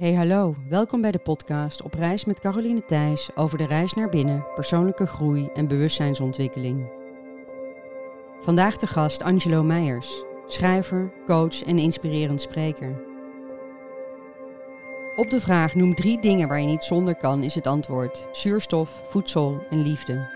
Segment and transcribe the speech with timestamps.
[0.00, 4.08] Hey hallo, welkom bij de podcast Op reis met Caroline Thijs over de reis naar
[4.08, 6.90] binnen, persoonlijke groei en bewustzijnsontwikkeling.
[8.40, 13.02] Vandaag de gast Angelo Meijers, schrijver, coach en inspirerend spreker.
[15.16, 19.02] Op de vraag noem drie dingen waar je niet zonder kan is het antwoord zuurstof,
[19.08, 20.28] voedsel en liefde.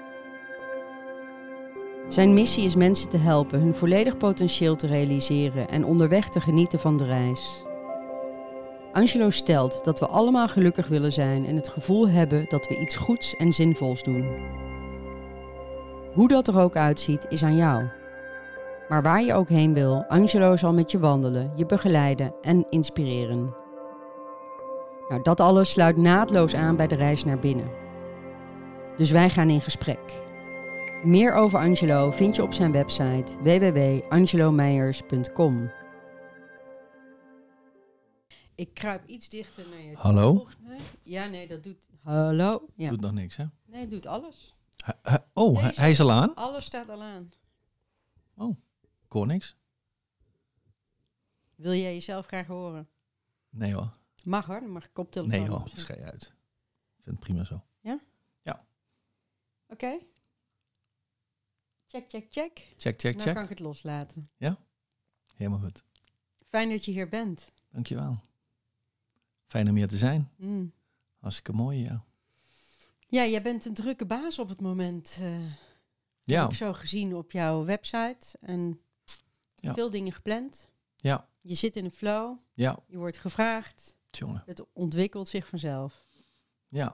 [2.08, 6.80] Zijn missie is mensen te helpen hun volledig potentieel te realiseren en onderweg te genieten
[6.80, 7.64] van de reis.
[8.94, 12.96] Angelo stelt dat we allemaal gelukkig willen zijn en het gevoel hebben dat we iets
[12.96, 14.28] goeds en zinvols doen.
[16.12, 17.84] Hoe dat er ook uitziet, is aan jou.
[18.88, 23.54] Maar waar je ook heen wil, Angelo zal met je wandelen, je begeleiden en inspireren.
[25.08, 27.70] Nou, dat alles sluit naadloos aan bij de reis naar binnen.
[28.96, 30.22] Dus wij gaan in gesprek.
[31.04, 35.70] Meer over Angelo vind je op zijn website www.angelomeijers.com.
[38.54, 39.96] Ik kruip iets dichter naar je.
[39.96, 40.48] Hallo?
[41.02, 41.88] Ja, nee, dat doet.
[42.02, 42.68] Hallo?
[42.76, 42.90] Ja.
[42.90, 43.46] Doet nog niks, hè?
[43.64, 44.54] Nee, doet alles.
[45.32, 46.34] Oh, hij- Deze- hij is al aan?
[46.34, 47.30] Alles staat al aan.
[49.04, 49.56] Ik hoor niks.
[51.54, 52.88] Wil jij jezelf graag horen?
[53.50, 53.90] Nee hoor.
[54.24, 56.22] Mag hoor, dan mag ik koptelefoon Nee hoor, schei uit.
[56.96, 57.62] Ik vind het prima zo.
[59.68, 59.98] Oké.
[61.86, 62.74] Check, check, check.
[62.76, 63.34] Check, check, nou check.
[63.34, 64.30] kan ik het loslaten.
[65.34, 65.84] Helemaal goed.
[66.48, 67.52] Fijn dat je hier bent.
[67.70, 68.22] Dankjewel.
[69.54, 70.30] Fijn om hier te zijn.
[70.36, 70.72] Mm.
[71.20, 72.04] Hartstikke mooi, ja.
[73.08, 75.16] Ja, jij bent een drukke baas op het moment.
[75.20, 75.36] eh
[76.22, 78.38] Ja, Heb ik zo gezien op jouw website.
[78.40, 78.80] En
[79.54, 79.74] Ja.
[79.74, 80.68] veel dingen gepland.
[80.96, 82.38] ja, Je zit in een flow.
[82.54, 82.78] ja.
[82.86, 83.94] Je wordt gevraagd.
[84.10, 84.42] Jongen.
[84.46, 86.04] Het ontwikkelt zich vanzelf.
[86.68, 86.92] Ja.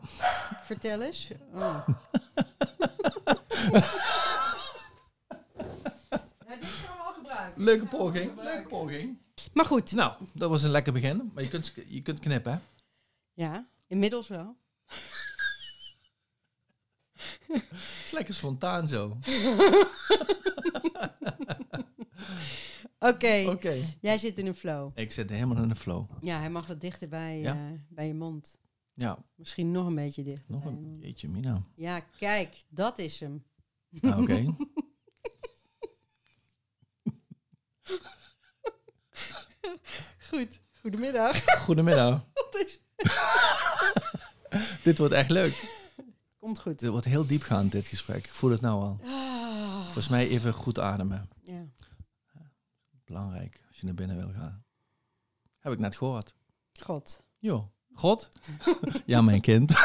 [0.62, 1.30] Vertel eens.
[1.54, 1.88] Oh.
[6.48, 7.62] ja, dit gaan we al gebruiken.
[7.62, 8.34] Leuke poging.
[8.42, 9.18] Leuke poging.
[9.52, 9.92] Maar goed.
[9.92, 11.30] Nou, dat was een lekker begin.
[11.34, 12.58] Maar je kunt, je kunt knippen, hè?
[13.32, 14.56] Ja, inmiddels wel.
[17.46, 19.16] Het is lekker spontaan zo.
[22.98, 23.56] Oké,
[24.00, 24.90] jij zit in een flow.
[24.94, 26.10] Ik zit helemaal in de flow.
[26.20, 27.54] Ja, hij mag wat dichter bij, Ja.
[27.54, 28.58] eh, bij je mond.
[28.94, 30.44] Ja, Misschien nog een beetje dichter.
[30.50, 31.02] nog een mond.
[31.02, 31.62] jeetje mina.
[31.74, 33.44] Ja, kijk, dat is hem.
[34.00, 34.44] Ah, Oké.
[40.30, 40.60] Goed.
[40.80, 41.44] Goedemiddag.
[41.58, 42.24] Goedemiddag.
[42.34, 42.80] Wat is-
[44.82, 45.64] Dit wordt echt leuk.
[46.38, 46.78] Komt goed.
[46.78, 48.24] Dit wordt heel diepgaand, dit gesprek.
[48.24, 48.98] Ik voel het nou al.
[49.04, 49.82] Ah.
[49.84, 51.28] Volgens mij even goed ademen.
[51.44, 51.62] Ja.
[53.04, 54.64] Belangrijk als je naar binnen wil gaan.
[55.58, 56.34] Heb ik net gehoord.
[56.82, 57.22] God.
[57.38, 57.70] Jo.
[57.92, 58.28] God?
[59.06, 59.68] ja, mijn kind.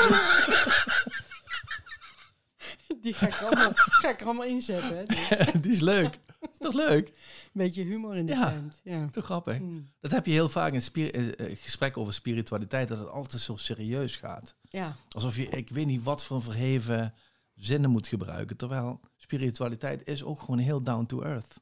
[3.02, 5.06] Die ga ik, allemaal, ga ik er allemaal inzetten.
[5.10, 5.60] Hè?
[5.60, 6.20] Die is leuk.
[6.52, 7.12] Is toch leuk?
[7.54, 8.50] Beetje humor in de Ja.
[8.52, 8.80] tent.
[8.84, 9.08] Ja.
[9.10, 9.60] Toch grappig.
[9.60, 9.88] Mm.
[10.00, 14.16] Dat heb je heel vaak in eh, gesprekken over spiritualiteit, dat het altijd zo serieus
[14.16, 14.56] gaat.
[14.70, 14.96] ja.
[15.10, 17.14] Alsof je, ik weet niet wat voor een verheven
[17.56, 18.58] zinnen moet gebruiken.
[18.58, 21.62] Terwijl spiritualiteit is ook gewoon heel down to earth.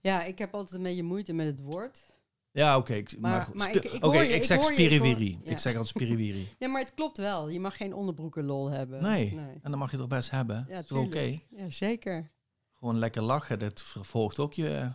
[0.00, 2.00] Ja, ik heb altijd een beetje moeite met het woord.
[2.50, 3.02] Ja, oké.
[3.18, 3.88] Maar- maar ik- je,
[4.44, 5.38] zeg ik hoor- spiriwiri.
[5.44, 5.50] ja.
[5.50, 6.48] Ik zeg al spiriwiri.
[6.58, 7.48] Ja, maar het klopt wel.
[7.48, 9.02] Je mag geen onderbroeken lol hebben.
[9.02, 9.34] Nee.
[9.34, 9.58] nee.
[9.62, 10.66] En dan mag je het best hebben.
[10.68, 11.38] Ja, oké?
[11.56, 12.30] Ja, zeker.
[12.84, 13.58] Gewoon lekker lachen.
[13.58, 14.92] Dat vervolgt ook je eh,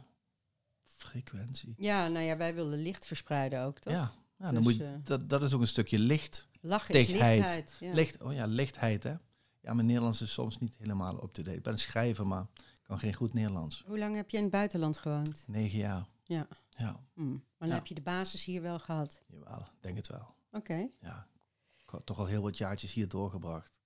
[0.83, 1.73] frequentie.
[1.77, 3.93] Ja, nou ja, wij willen licht verspreiden ook, toch?
[3.93, 6.47] Ja, ja dan Dus, moet je, eh, dat, dat is ook een stukje licht.
[6.61, 7.77] Lachen is lichtheid.
[7.79, 7.93] Ja.
[7.93, 9.13] Licht, oh ja, lichtheid hè.
[9.61, 11.57] Ja, mijn Nederlands is soms niet helemaal up-to-date.
[11.57, 13.83] Ik ben een schrijver, maar ik kan geen goed Nederlands.
[13.85, 15.43] Hoe lang heb je in het buitenland gewoond?
[15.47, 16.07] Negen jaar.
[16.23, 16.47] Ja.
[16.69, 17.29] Ja, Hm.
[17.29, 17.73] Maar dan Ja.
[17.73, 19.21] heb je de basis hier wel gehad.
[19.27, 20.35] jawel, denk het wel.
[20.51, 20.87] Oké.
[20.99, 21.27] Ja,
[21.77, 23.79] ik had toch al heel wat jaartjes hier doorgebracht.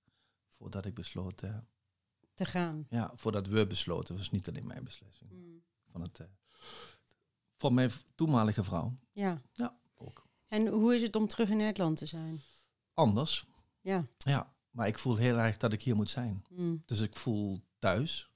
[0.48, 1.54] Voordat ik besloot, eh,
[2.34, 2.86] Te gaan.
[2.88, 5.30] ja, voordat we besloten, was niet alleen mijn beslissing.
[5.30, 5.36] Hm.
[5.90, 6.26] Van, het, eh,
[7.56, 8.98] van mijn toenmalige vrouw.
[9.12, 9.40] Ja.
[9.52, 10.26] Ja, ook.
[10.48, 12.42] En hoe is het om terug in Nederland te zijn?
[12.94, 13.46] Anders.
[13.80, 14.04] Ja.
[14.18, 16.44] Ja, maar ik voel heel erg dat ik hier moet zijn.
[16.48, 16.76] Hm.
[16.86, 18.30] Dus ik voel thuis.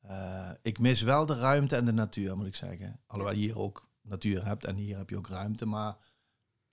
[0.00, 3.00] Eh, ik mis wel de ruimte en de natuur, moet ik zeggen.
[3.06, 5.96] Alhoewel je hier ook natuur hebt en hier heb je ook ruimte, maar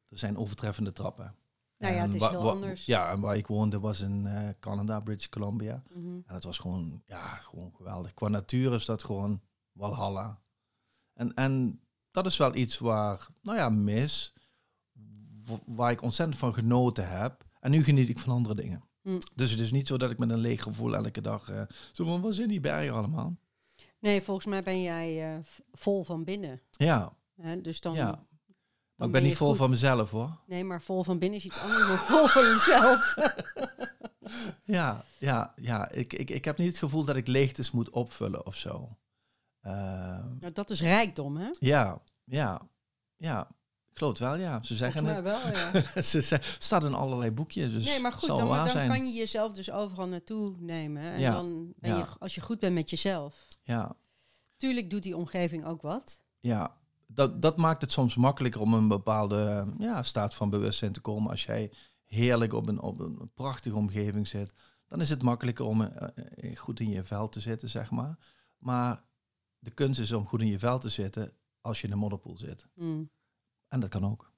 [0.08, 1.36] er zijn overtreffende trappen.
[1.80, 2.86] Nou ja, het is heel anders.
[2.86, 5.84] Ja, en waar ik woonde was in eh, Canada, British Columbia.
[5.94, 6.08] Mhm.
[6.26, 8.14] En het was gewoon, ja, gewoon geweldig.
[8.14, 9.42] Qua natuur is dat gewoon
[9.72, 10.42] Walhalla.
[11.14, 11.82] En, en
[12.12, 14.34] dat is wel iets waar, nou ja, mis,
[15.46, 17.46] wa- waar ik ontzettend van genoten heb.
[17.60, 18.84] En nu geniet ik van andere dingen.
[19.02, 19.20] Hm.
[19.36, 21.62] Dus het is niet zo dat ik met een leeg gevoel elke dag, eh,
[21.92, 23.36] zo van, wat zijn die bergen allemaal?
[24.00, 25.40] Nee, volgens mij ben jij eh,
[25.72, 26.62] vol van binnen.
[26.72, 27.14] Ja?
[27.62, 28.28] Dus dan, ja.
[29.00, 29.58] Maar ik ben niet vol goed.
[29.58, 30.38] van mezelf hoor.
[30.48, 33.16] Nee, maar vol van binnen is iets anders dan vol van jezelf.
[34.64, 35.92] Ja, ja, ja.
[35.92, 38.98] Ik, ik, ik heb niet het gevoel dat ik leegtes moet opvullen of zo.
[39.62, 39.72] Eh,
[40.40, 41.50] nou, dat is rijkdom, hè?
[41.60, 42.62] ja, ja,
[43.18, 43.48] ja.
[43.92, 44.64] Ik geloof het wel, ja.
[44.64, 45.22] Ze zeggen het.
[45.22, 45.82] wel, ja.
[46.02, 49.72] Ze ze- staat in allerlei boekjes, dus nee, maar goed, dan, kan je jezelf dus
[49.72, 51.02] overal naartoe nemen.
[51.02, 51.98] En Ja, dan ben ja.
[51.98, 53.48] je, als je goed bent met jezelf.
[53.64, 53.96] Ja,
[54.58, 56.24] Tuurlijk doet die omgeving ook wat.
[56.40, 56.78] ja.
[57.12, 61.32] Dat, dat maakt het soms makkelijker om een bepaalde ja, staat van bewustzijn te komen.
[61.32, 61.72] Als jij
[62.06, 64.54] heerlijk op een, op een prachtige omgeving zit,
[64.88, 68.18] dan is het makkelijker om eh, eh, goed in je vel te zitten, zeg maar.
[68.58, 69.04] Maar
[69.60, 72.38] de kunst is om goed in je vel te zitten als je in een modderpoel
[72.38, 72.68] zit.
[72.76, 73.10] Mm.
[73.68, 74.32] En dat kan ook.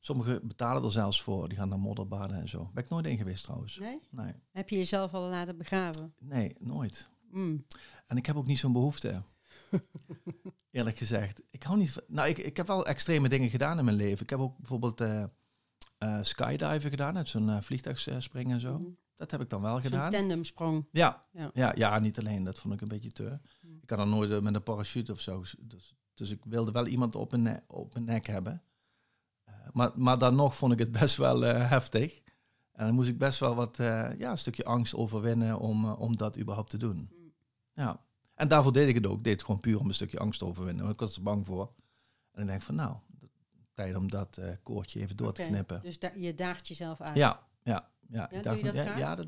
[0.00, 1.48] Sommigen betalen er zelfs voor.
[1.48, 2.70] Die gaan naar modderbaden en zo.
[2.72, 3.78] Ben ik nooit in geweest trouwens.
[3.78, 4.00] Nee?
[4.10, 6.14] Nee, Heb je jezelf al laten begraven?
[6.18, 7.10] nee nooit.
[7.30, 7.66] Mm.
[8.06, 9.22] En ik heb ook niet zo'n behoefte.
[10.70, 11.42] Eerlijk gezegd.
[11.50, 12.02] Ik hou niet van...
[12.06, 14.22] Nou, ik, ik heb wel extreme dingen gedaan in mijn leven.
[14.22, 15.02] Ik heb ook bijvoorbeeld
[16.22, 17.16] skydiven gedaan.
[17.16, 18.78] Uit zo'n uh, vliegtuigspringen en zo.
[18.78, 18.90] Mhm.
[19.16, 20.10] Dat heb ik dan wel gedaan.
[20.10, 20.88] tandemsprong.
[20.90, 21.26] Ja.
[21.32, 21.50] Ja.
[21.54, 21.72] Ja.
[21.76, 22.44] Ja, niet alleen.
[22.44, 23.38] Dat vond ik een beetje te...
[23.60, 23.78] Mm.
[23.80, 25.44] Ik kan dan nooit met een parachute of zo.
[25.58, 28.62] Dus, dus ik wilde wel iemand op mijn, ne- op mijn nek hebben.
[29.72, 32.22] Maar, maar dan nog vond ik het best wel heftig.
[32.72, 36.38] En dan moest ik best wel wat, ja, een stukje angst overwinnen om, om dat
[36.38, 36.96] überhaupt te doen.
[36.96, 37.32] Mm.
[37.72, 38.04] Ja.
[38.34, 39.18] En daarvoor deed ik het ook.
[39.18, 40.82] Ik deed het gewoon puur om een stukje angst te overwinnen.
[40.82, 41.72] Want ik was er bang voor.
[42.32, 42.96] En ik denk van, nou,
[43.74, 45.80] tijd om dat eh, koordje even door te knippen.
[45.82, 47.16] Dus da- je daagt jezelf uit.
[47.16, 48.30] Ja, ja, ja.
[48.30, 49.26] ik dacht van, dat ja, ja, dat,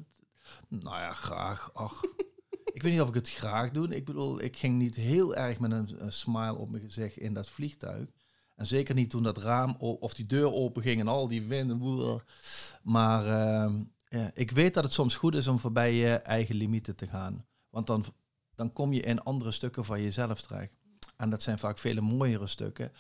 [0.69, 1.71] nou ja, graag.
[1.75, 2.03] Ach,
[2.75, 3.89] ik weet niet of ik het graag doe.
[3.97, 7.35] Ik bedoel, ik ging niet heel erg met een, een smile op mijn gezicht in
[7.35, 8.09] dat vliegtuig.
[8.55, 11.71] En zeker niet toen dat raam of die deur open ging en al die wind.
[11.71, 12.21] en boel.
[12.83, 16.97] Maar ehm, ja, ik weet dat het soms goed is om voorbij je eigen limieten
[16.97, 17.45] te gaan.
[17.71, 18.05] Want dan,
[18.57, 20.75] dan kom je in andere stukken van jezelf terecht.
[21.17, 22.93] En dat zijn vaak vele mooiere stukken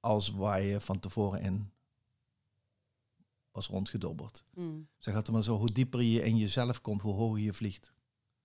[0.00, 1.72] als waar je van tevoren in
[3.50, 4.44] was rondgedobberd.
[4.54, 4.88] Mm.
[4.98, 7.92] Zeg het maar zo, hoe dieper je in jezelf komt, hoe hoger je vliegt.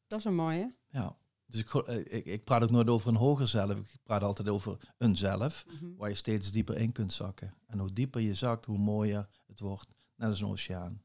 [0.07, 0.75] Dat is een mooie.
[0.87, 1.17] Ja.
[1.45, 3.77] Dus ik, eh, ik, ik praat ook nooit over een hoger zelf.
[3.77, 5.95] Ik praat altijd over een zelf, Mhm.
[5.95, 7.53] waar je steeds dieper in kunt zakken.
[7.65, 9.87] En hoe dieper je zakt, hoe mooier het wordt.
[10.15, 11.03] Net als een oceaan.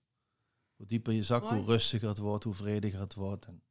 [0.76, 1.56] Hoe dieper je zakt, Mooi.
[1.56, 3.46] hoe rustiger het wordt, hoe vrediger het wordt.
[3.46, 3.62] En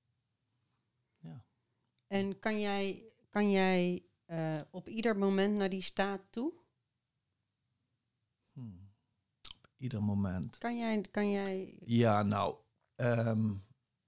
[2.14, 6.54] En kan jij, kan jij eh, op ieder moment naar die staat toe?
[8.54, 8.92] hmm,
[9.62, 10.58] op ieder moment.
[10.58, 12.56] Kan jij, kan jij Ja, nou,
[12.96, 13.54] ehm,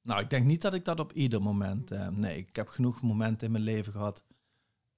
[0.01, 1.91] nou, ik denk niet dat ik dat op ieder moment.
[1.91, 4.23] eh, nee, ik heb genoeg momenten in mijn leven gehad.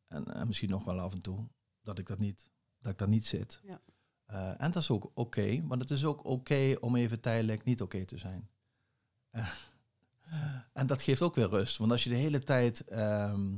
[0.08, 1.48] En, en misschien nog wel af en toe.
[1.82, 2.50] Dat ik dat niet,
[2.80, 3.62] dat ik daar niet zit.
[3.64, 3.82] Ja.
[4.26, 5.68] Eh, en dat is ook oké.
[5.68, 8.50] want het is ook oké om even tijdelijk niet oké te zijn.
[10.74, 11.78] En dat geeft ook weer rust.
[11.78, 13.58] Want als je de hele tijd ehm,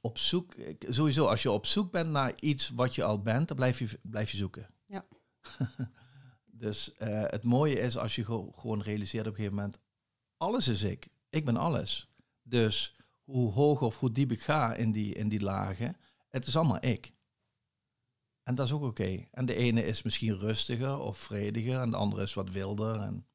[0.00, 0.54] op zoek...
[0.88, 3.98] Sowieso, als je op zoek bent naar iets wat je al bent, dan blijf je,
[4.02, 4.68] blijf je zoeken.
[4.86, 5.06] Ja.
[6.64, 9.78] dus eh, het mooie is als je gewoon realiseert op een gegeven moment...
[10.36, 11.08] Alles is ik.
[11.28, 12.12] Ik ben alles.
[12.42, 15.96] Dus hoe hoog of hoe diep ik ga in die, in die lagen,
[16.28, 17.14] het is allemaal ik.
[18.42, 19.26] En dat is ook oké.
[19.30, 23.00] En de ene is misschien rustiger of vrediger en de andere is wat wilder.
[23.00, 23.26] En...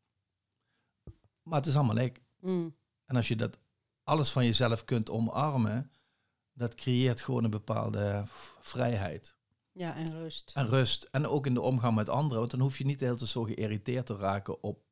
[1.45, 2.21] Maar het is allemaal ik.
[2.39, 2.75] Mm.
[3.06, 3.57] En als je dat
[4.03, 5.92] alles van jezelf kunt omarmen,
[6.53, 8.24] dat creëert gewoon een bepaalde
[8.62, 9.36] vrijheid.
[9.71, 10.51] Ja, en rust.
[10.53, 11.03] En rust.
[11.03, 12.39] En ook in de omgang met anderen.
[12.39, 14.83] Want dan hoef je niet de hele tijd zo geïrriteerd te raken op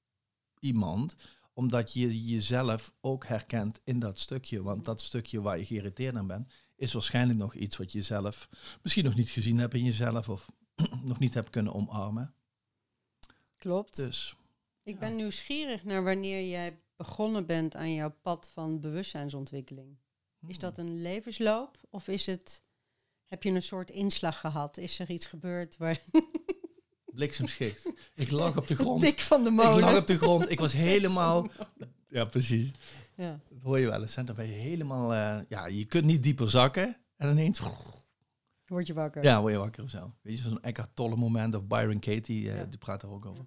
[0.60, 1.16] iemand.
[1.54, 4.64] Omdat je jezelf ook herkent in dat stukje.
[4.64, 8.50] Want dat stukje waar je geïrriteerd aan bent, is waarschijnlijk nog iets wat je zelf
[8.82, 10.30] misschien nog niet gezien hebt in jezelf.
[10.30, 10.48] Of
[11.04, 12.34] nog niet hebt kunnen omarmen.
[13.58, 13.96] Klopt.
[13.96, 14.36] Dus
[14.84, 19.98] Ik ben nieuwsgierig naar wanneer jij begonnen bent aan jouw pad van bewustzijnsontwikkeling.
[20.48, 22.63] Is dat een levensloop of is het,
[23.25, 24.78] heb je een soort inslag gehad?
[24.78, 26.02] Is er iets gebeurd waar...
[27.16, 27.90] bliksemschicht.
[28.16, 29.02] Ik lag op de grond.
[29.02, 29.80] Dik van de Ik molen.
[29.80, 30.50] lag op de grond.
[30.52, 31.48] Ik was helemaal...
[32.10, 32.72] Ja, precies.
[33.16, 33.40] Ja.
[33.50, 34.16] Dat hoor je wel eens.
[34.16, 34.24] hè.
[34.24, 35.13] Dan ben je helemaal...
[35.13, 36.98] eh, ja, je kunt niet dieper zakken.
[37.18, 37.62] En ineens...
[38.66, 39.24] Word je wakker.
[39.24, 40.13] Ja, word je wakker of zo.
[40.22, 41.56] Weet je, zo'n Eckhart Tolle moment.
[41.56, 42.63] Of Byron Katie, eh, Ja.
[42.63, 43.46] die praat daar ook over.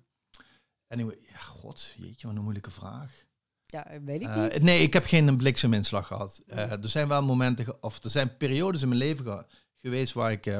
[0.88, 3.25] Anyway, ja, god, jeetje, wat een moeilijke vraag.
[3.66, 4.62] Ja, weet ik Eh, niet.
[4.62, 6.43] nee, ik heb geen blikseminslag gehad.
[6.47, 10.33] Eh, er zijn wel momenten, of er zijn periodes in mijn leven ge- geweest waar
[10.33, 10.47] ik...
[10.47, 10.59] eh,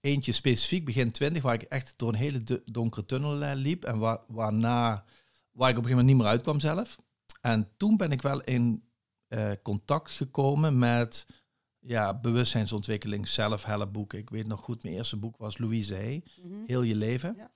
[0.00, 3.84] eentje specifiek, begin 20, waar ik echt door een hele donkere tunnel eh, liep.
[3.84, 5.04] En waar, waarna,
[5.52, 6.96] waar ik op een gegeven moment niet meer uitkwam zelf.
[7.40, 8.88] En toen ben ik wel in
[9.28, 11.26] eh, contact gekomen met
[11.78, 14.18] ja, bewustzijnsontwikkeling, zelfhelpboeken.
[14.18, 16.64] Ik weet nog goed, mijn eerste boek was Louise Hay, Mhm.
[16.66, 17.34] Heel je leven.
[17.36, 17.50] Ja.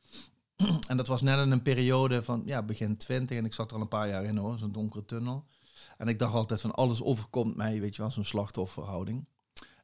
[0.89, 3.77] En dat was net in een periode van ja, begin 20 en ik zat er
[3.77, 5.47] al een paar jaar in hoor, zo'n donkere tunnel.
[5.97, 9.27] En ik dacht altijd van alles overkomt mij, weet je wel, zo'n slachtofferhouding.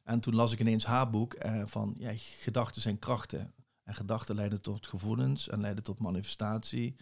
[0.03, 3.53] En toen las ik ineens haar boek eh, van ja, gedachten zijn krachten.
[3.83, 6.95] En gedachten leiden tot gevoelens en leiden tot manifestatie.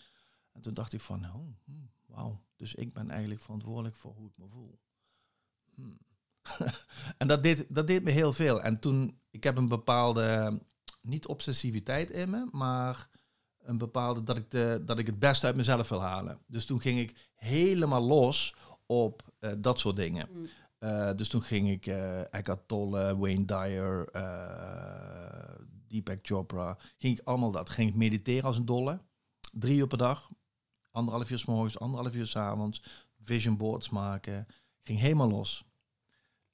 [0.53, 4.27] En toen dacht ik van, oh, hmm, wauw, dus ik ben eigenlijk verantwoordelijk voor hoe
[4.27, 4.79] ik me voel.
[5.75, 5.98] Hmm.
[7.17, 8.62] en dat deed, dat deed me heel veel.
[8.62, 10.60] En toen, ik heb een bepaalde
[11.01, 13.10] niet obsessiviteit in me, maar
[13.67, 16.39] een bepaalde dat ik, de, dat ik het beste uit mezelf wil halen.
[16.47, 18.55] Dus toen ging ik helemaal los
[18.86, 20.27] op eh, dat soort dingen.
[20.31, 20.47] Mm.
[20.79, 24.09] Eh, dus toen ging ik uh, Eckhart Tolle, Wayne Dyer,
[25.88, 27.69] Deepak Chopra, ging ik allemaal dat.
[27.69, 29.00] Ging ik mediteren als een dolle,
[29.51, 30.29] drie uur per dag,
[30.91, 32.83] anderhalf uur s morgens, anderhalf uur s avonds,
[33.24, 34.47] vision boards maken.
[34.83, 35.65] ging helemaal los.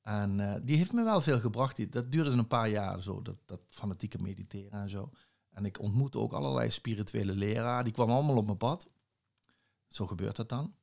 [0.01, 1.75] En die heeft me wel veel gebracht.
[1.75, 5.09] Die, dat duurde een paar jaar zo, dat, dat fanatieke mediteren en zo.
[5.53, 7.83] En ik ontmoette ook allerlei spirituele leraren.
[7.83, 8.87] Die kwamen allemaal op mijn pad.
[9.87, 10.73] Zo gebeurt dat dan.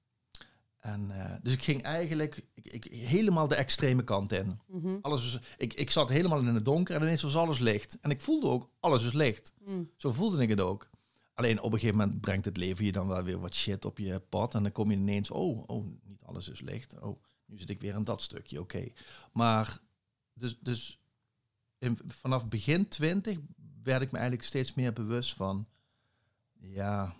[0.80, 4.60] En, uh, dus ik ging eigenlijk ik, ik, helemaal de extreme kant in.
[4.66, 4.98] Mhm.
[5.00, 7.98] alles was, ik, ik zat helemaal in het donker en ineens was alles licht.
[8.00, 9.52] En ik voelde ook, alles is licht.
[9.64, 9.90] Mm.
[9.96, 10.90] Zo voelde ik het ook.
[11.34, 13.98] Alleen op een gegeven moment brengt het leven je dan wel weer wat shit op
[13.98, 14.54] je pad.
[14.54, 17.00] En dan kom je ineens, oh, oh niet alles is licht.
[17.00, 18.92] Oh, nu zit ik weer in dat stukje, oké.
[19.32, 19.78] Maar
[20.32, 21.00] dus, dus
[21.78, 23.38] in, vanaf begin 20
[23.82, 25.68] werd ik me eigenlijk steeds meer bewust van,
[26.52, 27.14] ja,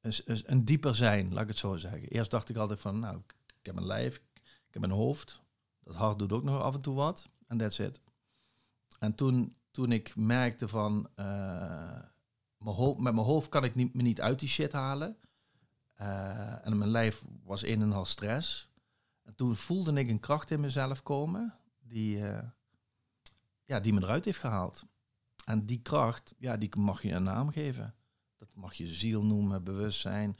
[0.00, 2.08] een, een, dieper zijn, laat ik het zo zeggen.
[2.08, 5.40] Eerst dacht ik altijd van, nou, ik, heb een lijf, ik heb een hoofd,
[5.82, 8.00] dat hart doet ook nog af en toe wat, en that's it.
[8.98, 11.26] En toen, toen ik merkte van, uh,
[12.58, 15.16] mijn hoofd, met mijn hoofd kan ik niet, me niet uit die shit halen,
[16.00, 18.68] uh, en mijn lijf was een en al stress.
[19.22, 22.38] En toen voelde ik een kracht in mezelf komen, die, uh,
[23.64, 24.84] ja, die me eruit heeft gehaald.
[25.44, 27.94] En die kracht, ja, die mag je een naam geven.
[28.38, 30.38] Dat mag je ziel noemen, bewustzijn.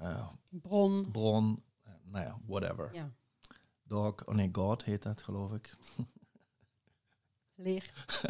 [0.00, 1.10] Uh, bron.
[1.10, 2.94] Bron, uh, nou ja, whatever.
[2.94, 3.12] Ja.
[3.82, 5.76] Dog, oh nee, God heet dat, geloof ik.
[7.54, 8.24] Licht.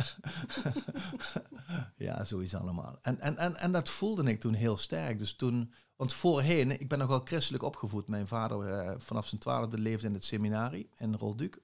[1.96, 2.98] ja, zoiets allemaal.
[3.02, 5.18] En, en, en, en dat voelde ik toen heel sterk.
[5.18, 8.08] Dus toen, want voorheen, ik ben nogal christelijk opgevoed.
[8.08, 11.58] Mijn vader uh, vanaf zijn twaalfde leefde in het seminarie in Rolduc.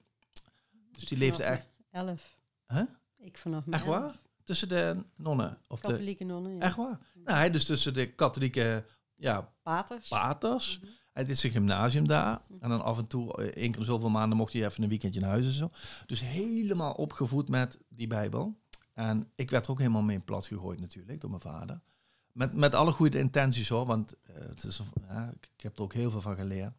[0.91, 1.67] Dus die leefde echt...
[1.91, 2.37] Elf.
[2.67, 2.83] Huh?
[3.17, 4.19] Ik vanaf mijn Echt waar?
[4.43, 5.57] Tussen de nonnen?
[5.67, 6.59] Of katholieke de, nonnen, ja.
[6.59, 6.99] Echt waar?
[7.13, 10.07] Nou, hij dus tussen de katholieke ja, paters.
[10.07, 10.79] paters.
[10.79, 10.99] Mm -hmm.
[11.11, 12.41] Hij deed zijn gymnasium daar.
[12.59, 15.29] En dan af en toe, één keer zoveel maanden, mocht hij even een weekendje naar
[15.29, 15.71] huis en zo.
[16.05, 18.59] Dus helemaal opgevoed met die Bijbel.
[18.93, 21.81] En ik werd er ook helemaal mee plat gegooid natuurlijk, door mijn vader.
[22.31, 25.93] Met, met alle goede intenties hoor, want uh, het is, ja, ik heb er ook
[25.93, 26.73] heel veel van geleerd.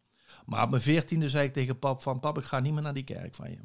[0.45, 2.93] Maar op mijn veertiende zei ik tegen pap van, pap, ik ga niet meer naar
[2.93, 3.59] die kerk van je.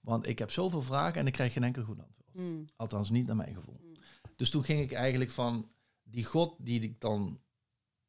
[0.00, 2.23] Want ik heb zoveel vragen en ik krijg geen enkel goed antwoord.
[2.34, 2.68] Mm.
[2.76, 3.80] Althans, niet naar mijn gevoel.
[3.82, 3.94] Mm.
[4.36, 5.70] Dus toen ging ik eigenlijk van
[6.02, 7.40] die God die ik dan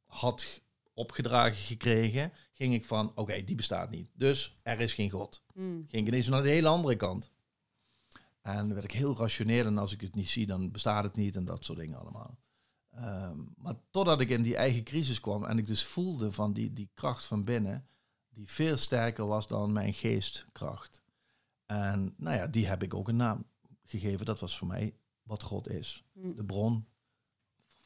[0.05, 0.61] had
[0.93, 4.09] opgedragen gekregen, ging ik van, oké, die bestaat niet.
[4.13, 5.43] Dus er is geen God.
[5.53, 5.85] Mm.
[5.87, 7.31] Ging ik ineens naar de hele andere kant.
[8.41, 11.15] En dan werd ik heel rationeel en als ik het niet zie, dan bestaat het
[11.15, 12.37] niet en dat soort dingen allemaal.
[12.97, 16.73] Um, maar totdat ik in die eigen crisis kwam en ik dus voelde van die,
[16.73, 17.87] die kracht van binnen,
[18.29, 21.01] die veel sterker was dan mijn geestkracht.
[21.65, 23.45] En nou ja, die heb ik ook een naam
[23.85, 24.25] gegeven.
[24.25, 26.03] Dat was voor mij wat God is.
[26.13, 26.35] Mm.
[26.35, 26.85] De bron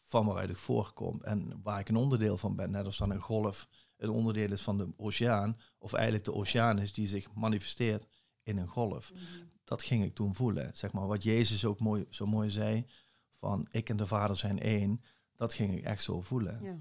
[0.04, 2.72] van waaruit ik voorkom en waar ik een onderdeel van ben.
[2.72, 3.68] Net als dan een golf
[4.00, 8.08] een onderdeel is van de oceaan, of eigenlijk de oceaan is die zich manifesteert
[8.44, 9.12] in een golf.
[9.14, 9.20] Mm.
[9.64, 10.72] Dat ging ik toen voelen.
[10.74, 12.86] Zeg maar wat Jezus ook mooi, zo mooi zei,
[13.30, 15.02] van ik en de Vader zijn één,
[15.36, 16.64] dat ging ik echt zo voelen.
[16.64, 16.78] Ja.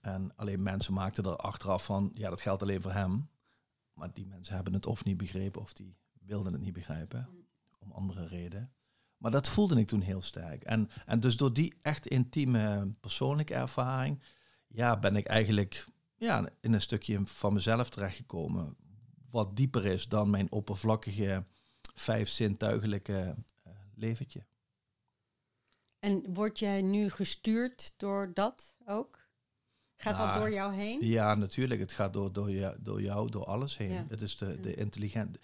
[0.00, 3.30] En alleen mensen maakten er achteraf van, ja, dat geldt alleen voor hem.
[3.92, 7.28] Maar die mensen hebben het of niet begrepen of die wilden het niet begrijpen,
[7.80, 8.72] om andere redenen.
[9.16, 10.64] Maar dat voelde ik toen heel sterk.
[10.64, 14.22] En, en dus door die echt intieme persoonlijke ervaring,
[14.66, 18.76] ja, ben ik eigenlijk ja, in een stukje van mezelf terechtgekomen.
[19.30, 21.44] Wat dieper is dan mijn oppervlakkige,
[21.94, 23.34] vijf zintuigelijke
[23.66, 24.44] uh, leventje.
[25.98, 29.18] En word jij nu gestuurd door dat ook?
[29.96, 31.06] Gaat Nou, dat door jou heen?
[31.06, 31.80] Ja, natuurlijk.
[31.80, 33.90] Het gaat door, door, jou, door jou, door alles heen.
[33.92, 34.06] Ja.
[34.08, 34.56] Het is de, Ja.
[34.56, 35.38] de intelligent.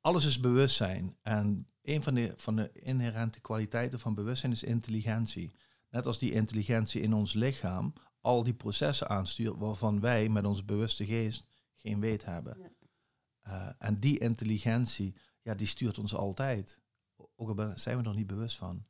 [0.00, 1.16] Alles is bewustzijn.
[1.22, 5.52] En een van de, van de inherente kwaliteiten van bewustzijn is intelligentie.
[5.90, 10.64] Net als die intelligentie in ons lichaam al die processen aanstuurt waarvan wij met onze
[10.64, 12.58] bewuste geest geen weet hebben.
[12.58, 12.70] Ja.
[13.40, 16.80] Eh, en die intelligentie, ja, die stuurt ons altijd.
[17.36, 18.84] Ook al zijn we er nog niet bewust van.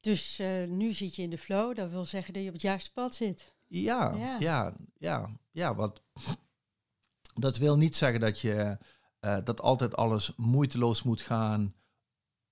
[0.00, 1.76] Dus eh, nu zit je in de flow.
[1.76, 3.54] Dat wil zeggen dat je op het juiste pad zit.
[3.66, 4.36] Ja, Ja.
[4.38, 6.02] ja, ja, ja, wat
[7.34, 8.78] dat wil niet zeggen dat je
[9.20, 11.74] eh, dat altijd alles moeiteloos moet gaan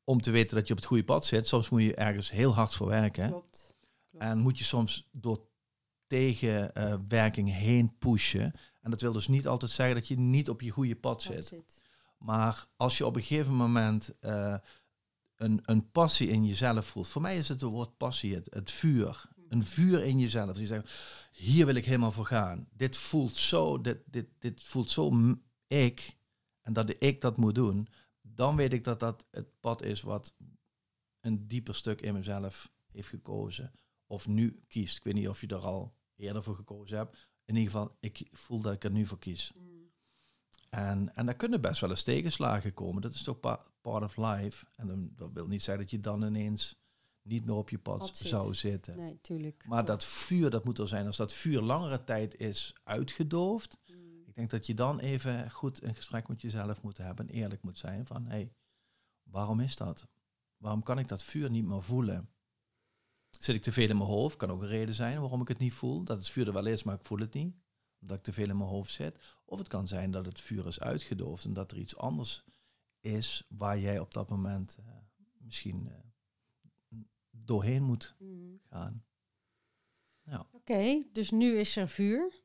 [0.05, 1.49] om te weten dat je op het goede pad zit.
[1.49, 3.29] Soms moet je ergens heel hard voor werken.
[3.29, 3.75] Klopt.
[4.11, 4.25] Klopt.
[4.25, 5.47] En moet je soms door
[6.07, 8.53] tegenwerking heen pushen.
[8.81, 11.45] En dat wil dus niet altijd zeggen dat je niet op je goede pad zit.
[11.45, 11.83] zit.
[12.19, 14.55] Maar als je op een gegeven moment eh,
[15.37, 17.09] een, een passie in jezelf voelt.
[17.09, 19.25] Voor mij is het het woord passie, het, het vuur.
[19.49, 20.53] Een vuur in jezelf.
[20.53, 20.93] Die zegt,
[21.33, 22.69] hier wil ik helemaal voor gaan.
[22.73, 25.13] Dit voelt zo, dit, dit, dit voelt zo
[25.67, 26.18] ik.
[26.69, 27.89] En dat ik dat moet doen.
[28.21, 30.35] Dan weet ik dat dat het pad is wat,
[31.21, 33.73] een dieper stuk in mezelf heeft gekozen.
[34.07, 34.97] Of nu kiest.
[34.97, 37.29] Ik weet niet of je er al eerder voor gekozen hebt.
[37.45, 39.53] In ieder geval, ik voel dat ik er nu voor kies.
[39.55, 39.91] Mm.
[40.71, 43.03] En, en daar kunnen best wel eens tegenslagen komen.
[43.03, 44.67] Dat is toch pa- part of life.
[44.75, 46.77] En dan, dat wil niet zeggen dat je dan ineens
[47.23, 48.97] niet meer op je pad zou zitten.
[48.97, 49.65] Nee, tuurlijk.
[49.67, 51.07] Maar dat vuur, dat moet er zijn.
[51.07, 53.79] Als dat vuur langere tijd is uitgedoofd,
[54.38, 57.78] denk dat je dan even goed een gesprek met jezelf moet hebben en eerlijk moet
[57.78, 58.52] zijn van, hé, hey,
[59.23, 60.09] waarom is dat?
[60.57, 62.30] Waarom kan ik dat vuur niet meer voelen?
[63.30, 64.37] Zit ik te veel in mijn hoofd?
[64.37, 66.04] Kan ook een reden zijn waarom ik het niet voel.
[66.04, 67.57] Dat het vuur er wel is, maar ik voel het niet.
[68.00, 69.18] Omdat ik te veel in mijn hoofd zit.
[69.45, 72.45] Of het kan zijn dat het vuur is uitgedoofd en dat er iets anders
[73.00, 74.85] is waar jij op dat moment eh,
[75.38, 76.99] misschien eh,
[77.30, 78.61] doorheen moet Mm.
[78.68, 79.04] gaan.
[80.52, 82.42] Oké, dus nu is er vuur.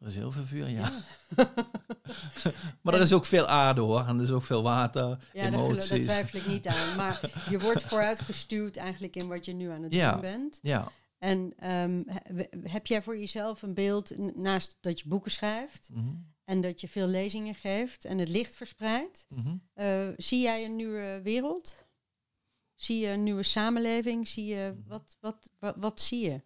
[0.00, 0.92] Er is heel veel vuur, ja.
[2.82, 4.04] maar er is ook veel aarde hoor.
[4.06, 5.88] En er is ook veel water, Ja, emoties.
[5.88, 6.96] daar twijfel ik niet aan.
[6.96, 10.12] Maar je wordt vooruitgestuurd eigenlijk in wat je nu aan het Ja.
[10.12, 10.58] doen bent.
[10.62, 10.88] Ja,
[11.18, 16.14] En ehm, he- heb jij voor jezelf een beeld, naast dat je boeken schrijft mhm,
[16.44, 19.26] en dat je veel lezingen geeft en het licht verspreidt,
[19.74, 21.86] eh, zie jij een nieuwe wereld?
[22.74, 24.28] Zie je een nieuwe samenleving?
[24.28, 24.88] Zie je, Mhm.
[24.88, 26.40] wat, wat, wat, wat zie je?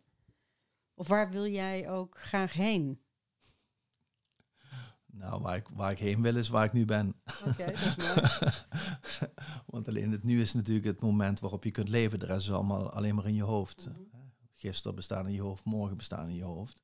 [0.95, 3.01] Of waar wil jij ook graag heen?
[5.17, 7.15] Nou, waar ik, waar ik heen wil is waar ik nu ben.
[7.47, 8.53] Oké, dat is mooi.
[9.67, 12.19] Want alleen het nu is natuurlijk het moment waarop je kunt leven.
[12.19, 13.89] De rest is allemaal alleen maar in je hoofd.
[13.89, 14.01] Mhm.
[14.51, 16.83] Gisteren bestaan in je hoofd, morgen bestaan in je hoofd.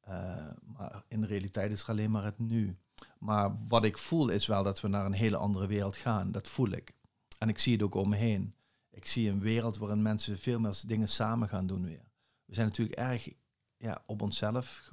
[0.00, 2.78] Eh, maar in de realiteit is er alleen maar het nu.
[3.18, 6.32] Maar wat ik voel is wel dat we naar een hele andere wereld gaan.
[6.32, 6.92] Dat voel ik.
[7.38, 8.54] En ik zie het ook om me heen.
[8.90, 12.10] Ik zie een wereld waarin mensen veel meer dingen samen gaan doen weer.
[12.44, 13.28] We zijn natuurlijk erg
[13.76, 14.90] ja, op onszelf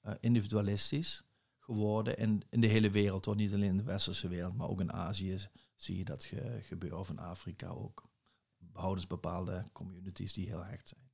[0.00, 1.25] eh, individualistisch
[1.66, 3.24] geworden in, in de hele wereld.
[3.24, 3.36] Hoor.
[3.36, 5.38] Niet alleen in de westerse wereld, maar ook in Azië
[5.76, 6.98] zie je dat ge- gebeuren.
[6.98, 8.04] Of in Afrika ook.
[8.58, 11.10] Behoudens bepaalde communities die heel hecht zijn.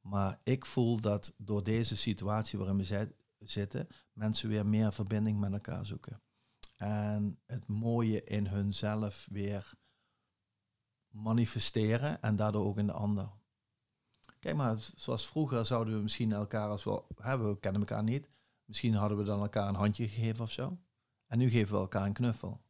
[0.00, 5.38] Maar ik voel dat door deze situatie waarin we zi- zitten, mensen weer meer verbinding
[5.40, 6.22] met elkaar zoeken.
[6.76, 9.72] En het mooie in hunzelf weer
[11.08, 13.30] manifesteren en daardoor ook in de ander.
[14.38, 18.28] Kijk maar, zoals vroeger zouden we misschien elkaar als wel, hè, we kennen elkaar niet,
[18.72, 20.78] misschien hadden we dan elkaar een handje gegeven of zo.
[21.26, 22.60] En nu geven we elkaar een knuffel.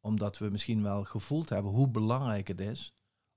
[0.00, 2.94] Omdat we misschien wel gevoeld hebben hoe belangrijk het is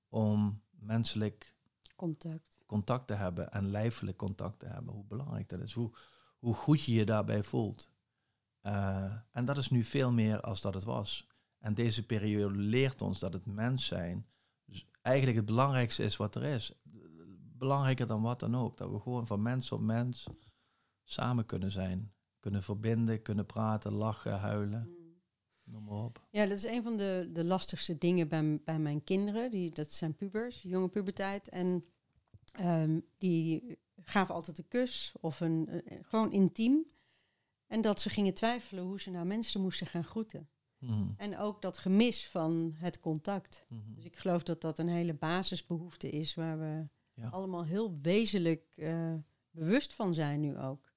[0.09, 1.55] om menselijk
[1.95, 2.57] Contact.
[2.65, 4.93] contact te hebben en lijfelijk contact te hebben.
[4.93, 5.73] Hoe belangrijk dat is.
[5.73, 5.91] Hoe,
[6.39, 7.91] hoe goed je je daarbij voelt.
[8.61, 11.27] Eh, en dat is nu veel meer als dat het was.
[11.59, 14.27] En deze periode leert ons dat het mens zijn
[14.65, 16.73] dus eigenlijk het belangrijkste is wat er is.
[17.57, 18.77] Belangrijker dan wat dan ook.
[18.77, 20.27] Dat we gewoon van mens op mens
[21.05, 22.13] samen kunnen zijn.
[22.39, 24.89] Kunnen verbinden, kunnen praten, lachen, huilen.
[25.63, 26.27] Noem maar op.
[26.31, 29.51] Ja, dat is een van de, de lastigste dingen bij, bij mijn kinderen.
[29.51, 31.49] Die, dat zijn pubers, jonge puberteit.
[31.49, 31.85] En
[32.51, 36.85] ehm, die gaven altijd een kus of een, gewoon intiem.
[37.67, 40.49] En dat ze gingen twijfelen hoe ze nou mensen moesten gaan groeten.
[40.77, 41.07] Mhm.
[41.17, 43.65] En ook dat gemis van het contact.
[43.69, 43.93] Mhm.
[43.93, 47.29] Dus ik geloof dat dat een hele basisbehoefte is waar we Ja.
[47.29, 49.13] allemaal heel wezenlijk eh,
[49.51, 50.93] bewust van zijn nu ook.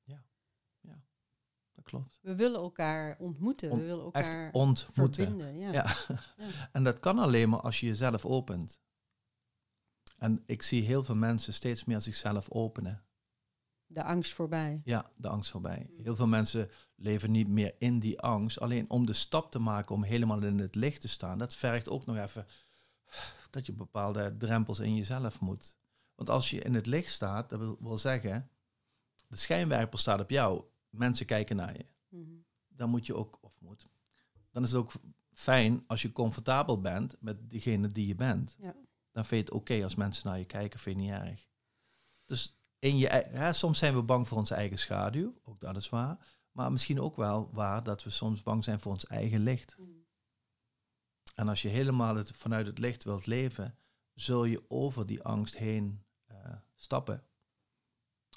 [1.88, 2.18] Klopt.
[2.22, 5.24] We willen elkaar ontmoeten, Om- we willen Echt elkaar ontmoeten.
[5.24, 5.58] verbinden.
[5.58, 5.72] Ja.
[5.72, 5.96] Ja.
[6.08, 6.18] Ja.
[6.72, 8.80] En dat kan alleen maar als je jezelf opent.
[10.18, 13.02] En ik zie heel veel mensen steeds meer zichzelf openen.
[13.86, 14.80] De angst voorbij.
[14.84, 15.86] Ja, de angst voorbij.
[15.90, 16.02] Mm.
[16.04, 18.60] Heel veel mensen leven niet meer in die angst.
[18.60, 21.88] Alleen om de stap te maken om helemaal in het licht te staan, dat vergt
[21.88, 22.46] ook nog even
[23.50, 25.76] dat je bepaalde drempels in jezelf moet.
[26.14, 28.50] Want als je in het licht staat, dat wil, wil zeggen,
[29.28, 31.86] de schijnwerper staat op jou, mensen kijken naar je.
[32.08, 32.36] Mhm.
[32.68, 33.86] Dan moet je ook, of moet,
[34.50, 34.92] dan is het ook
[35.32, 38.56] fijn als je comfortabel bent met degene die je bent.
[38.58, 38.74] Ja.
[39.12, 41.46] Dan vind je het oké als mensen naar je kijken, vind je niet erg.
[42.26, 45.88] Dus in je, hè, soms zijn we bang voor onze eigen schaduw, ook dat is
[45.88, 46.36] waar.
[46.52, 49.76] Maar misschien ook wel waar dat we soms bang zijn voor ons eigen licht.
[49.78, 49.88] Mhm.
[51.34, 53.78] En als je helemaal het, vanuit het licht wilt leven,
[54.14, 56.36] zul je over die angst heen eh,
[56.74, 57.24] stappen.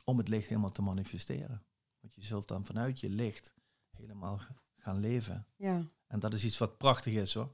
[0.03, 1.63] Om het licht helemaal te manifesteren.
[2.01, 3.53] Want je zult dan vanuit je licht
[3.89, 4.39] helemaal
[4.75, 5.47] gaan leven.
[5.55, 5.85] Ja.
[6.07, 7.53] En dat is iets wat prachtig is hoor.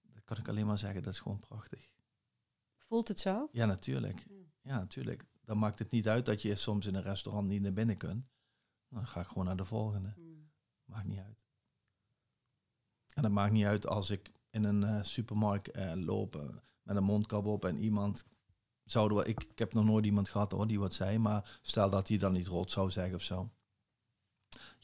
[0.00, 1.90] Dat kan ik alleen maar zeggen, dat is gewoon prachtig.
[2.76, 3.48] Voelt het zo?
[3.52, 4.26] Ja, natuurlijk.
[4.62, 4.78] Ja.
[4.78, 5.26] Natuurlijk.
[5.44, 8.26] Dan maakt het niet uit dat je soms in een restaurant niet naar binnen kunt.
[8.88, 10.14] Dan ga ik gewoon naar de volgende.
[10.16, 10.28] Mhm.
[10.84, 11.44] Maakt niet uit.
[13.14, 16.42] En dat maakt niet uit als ik in een eh, supermarkt eh, loop eh,
[16.82, 18.26] met een mondkap op en iemand
[18.84, 21.90] zouden we, ik, ik heb nog nooit iemand gehad hoor die wat zei, maar stel
[21.90, 23.50] dat hij dan niet rot zou zeggen of zo.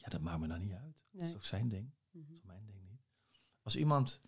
[0.05, 1.03] Ja, dat maakt me dan niet uit.
[1.11, 1.93] Dat is toch zijn ding?
[2.11, 2.25] Mhm.
[2.25, 3.01] Dat is mijn ding niet.
[3.61, 4.21] Als iemand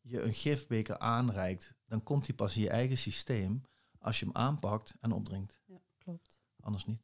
[0.00, 3.62] je een gifbeker aanreikt, dan komt die pas in je eigen systeem
[3.98, 5.60] als je hem aanpakt en opdrinkt.
[5.66, 6.40] Ja, klopt.
[6.60, 7.02] Anders niet.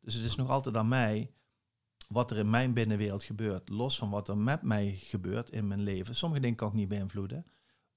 [0.00, 1.34] Dus het is nog altijd aan mij
[2.08, 3.68] wat er in mijn binnenwereld gebeurt.
[3.68, 6.14] Los van wat er met mij gebeurt in mijn leven.
[6.14, 7.46] Sommige dingen kan ik niet beïnvloeden.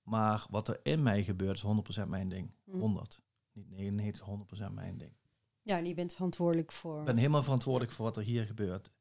[0.01, 2.51] Maar wat er in mij gebeurt is 100% mijn ding.
[2.63, 2.79] Mm.
[2.79, 3.21] 100.
[3.51, 4.25] Niet 99,
[4.69, 5.13] 100% mijn ding.
[5.61, 6.99] Ja, en je bent verantwoordelijk voor.
[6.99, 8.91] Ik ben helemaal verantwoordelijk voor wat er hier gebeurt.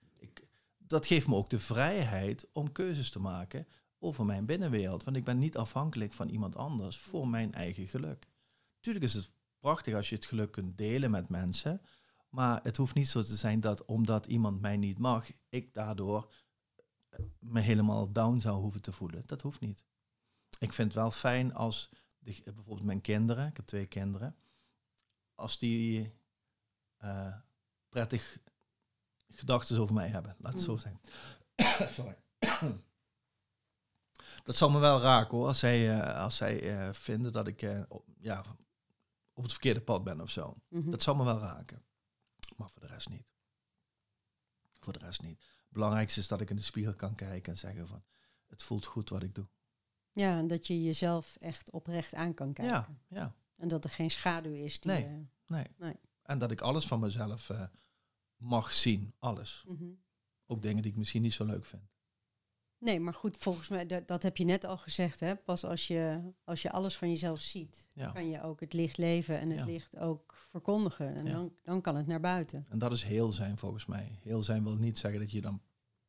[0.89, 3.67] Dat geeft me ook de vrijheid om keuzes te maken
[3.99, 5.05] over mijn binnenwereld.
[5.05, 8.27] Want ik ben niet afhankelijk van iemand anders voor mijn eigen geluk.
[8.81, 11.81] Tuurlijk is het prachtig als je het geluk kunt delen met mensen.
[12.29, 16.33] Maar het hoeft niet zo te zijn dat omdat iemand mij niet mag, ik daardoor
[17.39, 19.23] me helemaal down zou hoeven te voelen.
[19.27, 19.85] Dat hoeft niet.
[20.59, 24.37] Ik vind het wel fijn als de, bijvoorbeeld mijn kinderen, ik heb twee kinderen,
[25.35, 26.13] als die
[26.97, 27.35] eh,
[27.89, 28.39] prettig
[29.29, 30.37] gedachten over mij hebben.
[30.39, 30.79] Laat het zo Mm.
[30.79, 31.01] zijn.
[31.97, 32.17] Sorry.
[34.45, 37.63] dat zal me wel raken hoor, als zij, eh, als zij eh, vinden dat ik
[37.63, 38.45] eh, op, ja,
[39.33, 40.55] op het verkeerde pad ben of zo.
[40.69, 40.91] Mhm.
[40.91, 41.83] Dat zal me wel raken.
[42.57, 43.27] Maar voor de rest niet.
[44.81, 45.39] Voor de rest niet.
[45.41, 48.05] Het belangrijkste is dat ik in de spiegel kan kijken en zeggen van,
[48.47, 49.49] het voelt goed wat ik doe.
[50.13, 52.75] Ja, en dat je jezelf echt oprecht aan kan kijken.
[52.75, 53.35] Ja, ja.
[53.57, 54.93] En dat er geen schaduw is die.
[54.93, 55.29] Nee.
[55.47, 55.67] Nee.
[55.77, 56.01] Nee.
[56.23, 57.51] En dat ik alles van mezelf
[58.39, 59.15] mag zien.
[59.19, 59.65] Alles.
[59.69, 59.85] mhm.
[60.47, 61.83] Ook dingen die ik misschien niet zo leuk vind.
[62.79, 65.37] Nee, maar goed, volgens mij, dat, dat heb je net al gezegd, hè?
[65.37, 68.11] Pas als je, als je alles van jezelf ziet, Ja.
[68.13, 69.65] kan je ook het licht leven en het Ja.
[69.65, 71.15] licht ook verkondigen.
[71.15, 71.33] En Ja.
[71.33, 72.67] dan, dan kan het naar buiten.
[72.69, 74.19] En dat is heel zijn volgens mij.
[74.23, 75.63] Heel zijn wil niet zeggen dat je dan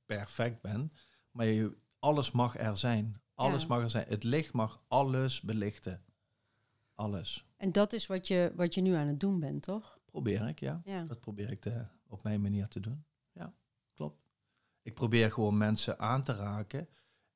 [0.06, 0.94] perfect bent.
[1.32, 3.22] Maar je, alles mag er zijn.
[3.34, 4.06] Alles mag er zijn.
[4.08, 6.04] Het licht mag alles belichten.
[6.96, 7.46] Alles.
[7.58, 10.00] En dat is wat je, wat je nu aan het doen bent, toch?
[10.06, 10.60] Probeer ik.
[10.60, 10.82] Ja.
[11.08, 13.06] Dat probeer ik te, op mijn manier te doen.
[13.32, 13.54] Ja,
[13.94, 14.22] klopt.
[14.82, 16.90] Ik probeer gewoon mensen aan te raken.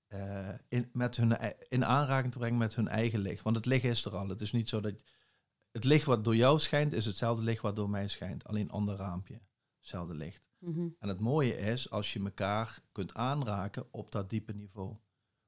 [0.08, 1.38] eh, in, met hun,
[1.70, 3.44] in aanraking te brengen met hun eigen licht.
[3.44, 4.28] Want het licht is er al.
[4.28, 5.04] Het is niet zo dat...
[5.72, 8.44] Het licht wat door jou schijnt, is hetzelfde licht wat door mij schijnt.
[8.44, 9.42] Alleen ander raampje.
[9.80, 10.44] Hetzelfde licht.
[10.58, 10.90] Mhm.
[11.00, 14.98] En het mooie is als je elkaar kunt aanraken op dat diepe niveau.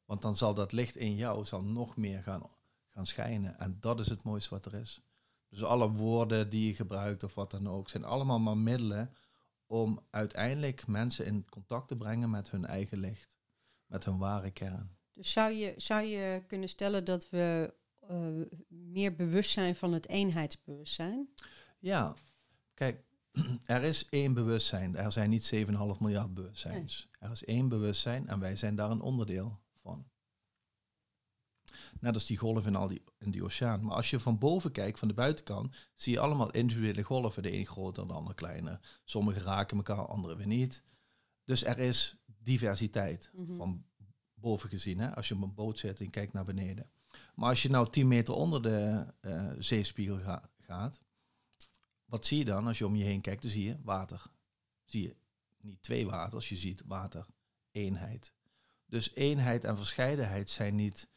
[0.05, 2.49] Want dan zal dat licht in jou zal nog meer gaan,
[2.87, 3.59] gaan schijnen.
[3.59, 5.01] En dat is het mooiste wat er is.
[5.49, 9.13] Dus alle woorden die je gebruikt of wat dan ook, zijn allemaal maar middelen
[9.65, 13.37] om uiteindelijk mensen in contact te brengen met hun eigen licht.
[13.85, 14.97] Met hun ware kern.
[15.13, 20.07] Dus zou je, zou je kunnen stellen dat we eh, meer bewust zijn van het
[20.07, 21.29] eenheidsbewustzijn?
[21.79, 22.15] Ja,
[22.73, 23.03] kijk,
[23.65, 24.95] er is één bewustzijn.
[24.95, 25.61] Er zijn niet 7,5
[25.99, 27.09] miljard bewustzijns.
[27.19, 30.05] Er is één bewustzijn en wij zijn daar een onderdeel van.
[31.99, 33.81] Net als die golf in, al die, in die oceaan.
[33.85, 37.43] Maar als je van boven kijkt, van de buitenkant, zie je allemaal individuele golven.
[37.43, 38.79] De een groter, de ander kleiner.
[39.03, 40.83] Sommige raken elkaar, andere weer niet.
[41.43, 43.55] Dus er is diversiteit Mhm.
[43.55, 43.85] van
[44.33, 44.99] boven gezien.
[44.99, 45.15] Hè?
[45.15, 46.89] Als je op een boot zit en kijkt naar beneden.
[47.35, 50.99] Maar als je nou 10 meter onder de eh, zeespiegel ga- gaat,
[52.05, 53.41] wat zie je dan als je om je heen kijkt?
[53.41, 54.23] Dan zie je water.
[54.85, 55.15] Zie je
[55.61, 57.25] niet twee waters, je ziet water.
[57.71, 58.33] Eenheid.
[58.85, 61.09] Dus eenheid en verscheidenheid zijn niet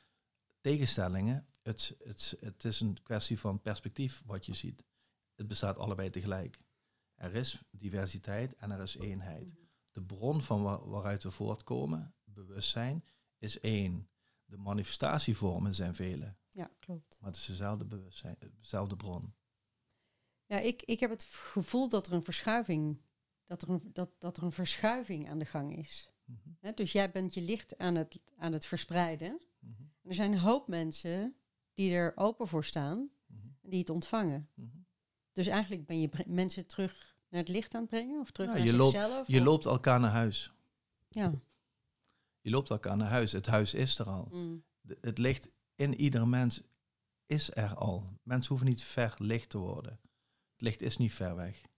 [0.73, 1.47] tegenstellingen.
[1.63, 4.85] Het, het, het is een kwestie van perspectief wat je ziet.
[5.35, 6.59] Het bestaat allebei tegelijk.
[7.15, 9.57] Er is diversiteit en er is eenheid.
[9.93, 13.05] De bron van wa- waaruit we voortkomen, bewustzijn,
[13.39, 14.09] is één.
[14.45, 17.19] De manifestatievormen zijn vele, Ja, klopt.
[17.21, 19.35] maar het is dezelfde bewustzijn, dezelfde bron.
[20.47, 23.01] Ja, ik, ik heb het gevoel dat er een verschuiving,
[23.45, 26.11] dat er een, dat, dat er een verschuiving aan de gang is.
[26.25, 29.41] Mhm, dus jij bent je licht aan het, aan het verspreiden.
[29.59, 31.35] mhm, Er zijn een hoop mensen
[31.75, 34.49] die er open voor staan mhm, en die het ontvangen.
[34.55, 34.69] mhm.
[35.33, 38.57] Dus eigenlijk ben je mensen terug naar het licht aan het brengen of terug Ja,
[38.57, 39.27] naar je loopt-.
[39.27, 40.53] Je of- loopt elkaar naar huis.
[41.09, 41.33] Ja.
[42.41, 43.33] Je loopt elkaar naar huis.
[43.33, 44.29] Het huis is er al.
[44.33, 44.65] Mm.
[44.81, 46.61] De- het licht in iedere mens
[47.27, 48.19] is er al.
[48.23, 49.93] Mensen hoeven niet ver licht te worden.
[50.53, 51.61] Het licht is niet ver weg.
[51.61, 51.71] Het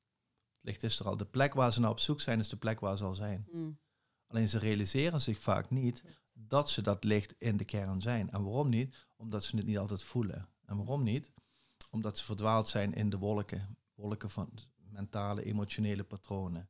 [0.60, 1.16] licht is er al.
[1.16, 3.46] De plek waar ze naar op zoek zijn, is de plek waar ze al zijn.
[3.52, 3.78] Mm.
[4.26, 6.02] Alleen ze realiseren zich vaak niet
[6.46, 8.30] dat ze dat licht in de kern zijn.
[8.30, 9.06] En waarom niet?
[9.16, 10.48] Omdat ze het niet altijd voelen.
[10.64, 11.30] En waarom niet?
[11.90, 13.76] Omdat ze verdwaald zijn in de wolken.
[13.94, 16.68] Wolken van mentale, emotionele patronen.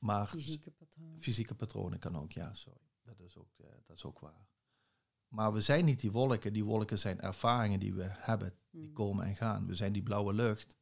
[0.00, 1.20] Maar Fysieke patroon.
[1.20, 2.88] fysieke patronen kan ook, ja, sorry.
[3.02, 4.48] Dat is ook, eh, dat is ook waar.
[5.28, 6.52] Maar we zijn niet die wolken.
[6.52, 8.92] Die wolken zijn ervaringen die we hebben, die Mm.
[8.92, 9.66] komen en gaan.
[9.66, 10.78] We zijn die blauwe lucht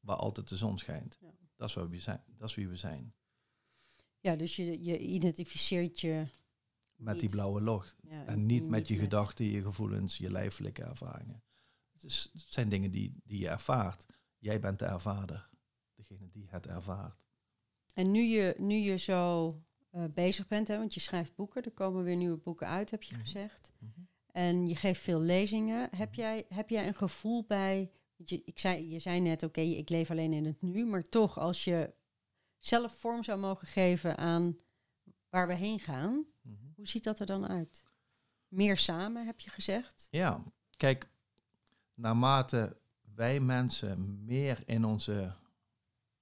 [0.00, 1.16] waar altijd de zon schijnt.
[1.20, 1.30] Ja.
[1.56, 2.22] Dat, is wat we zijn.
[2.26, 3.14] dat is wie we zijn.
[4.20, 6.26] Ja, dus je, je identificeert je.
[6.98, 7.82] Met die blauwe.
[8.00, 11.42] Ja, En niet met je gedachten, je gevoelens, je lijfelijke ervaringen.
[11.92, 14.04] Het, is, het zijn dingen die, die je ervaart.
[14.38, 15.48] Jij bent de ervaarder.
[15.94, 17.26] Degene die het ervaart.
[17.94, 19.52] En nu je, nu je zo
[19.90, 23.02] eh, bezig bent, hè, want je schrijft boeken, er komen weer nieuwe boeken uit, heb
[23.02, 23.22] je Mhm.
[23.24, 23.72] gezegd.
[23.78, 23.90] Mhm.
[24.26, 25.88] En je geeft veel lezingen.
[25.96, 27.90] Heb jij, heb jij een gevoel bij...
[28.16, 30.86] Je, ik zei, je zei net, oké, ik leef alleen in het nu.
[30.86, 31.94] Maar toch, als je
[32.58, 34.56] zelf vorm zou mogen geven aan
[35.28, 36.26] waar we heen gaan...
[36.78, 37.86] Hoe ziet dat er dan uit?
[38.48, 40.08] Meer samen, heb je gezegd?
[40.10, 40.44] Ja,
[40.76, 41.10] kijk,
[41.94, 42.76] naarmate
[43.14, 45.34] wij mensen meer in, onze,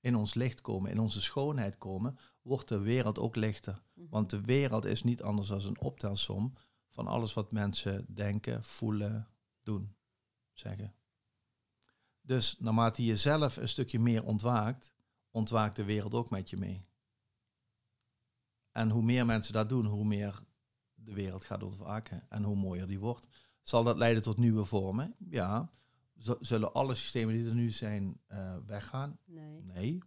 [0.00, 3.82] in ons licht komen, in onze schoonheid komen, wordt de wereld ook lichter.
[3.94, 4.06] Mhm.
[4.10, 6.54] Want de wereld is niet anders dan een optelsom
[6.88, 9.28] van alles wat mensen denken, voelen,
[9.62, 9.96] doen,
[10.52, 10.94] zeggen.
[12.20, 14.94] Dus naarmate je zelf een stukje meer ontwaakt,
[15.30, 16.80] ontwaakt de wereld ook met je mee.
[18.76, 20.42] En hoe meer mensen dat doen, hoe meer
[20.94, 23.26] de wereld gaat ontwaken en hoe mooier die wordt.
[23.62, 25.14] Zal dat leiden tot nieuwe vormen?
[25.28, 25.70] Ja.
[26.40, 29.18] Zullen alle systemen die er nu zijn eh, weggaan?
[29.24, 29.62] Nee.
[29.62, 29.98] Nee.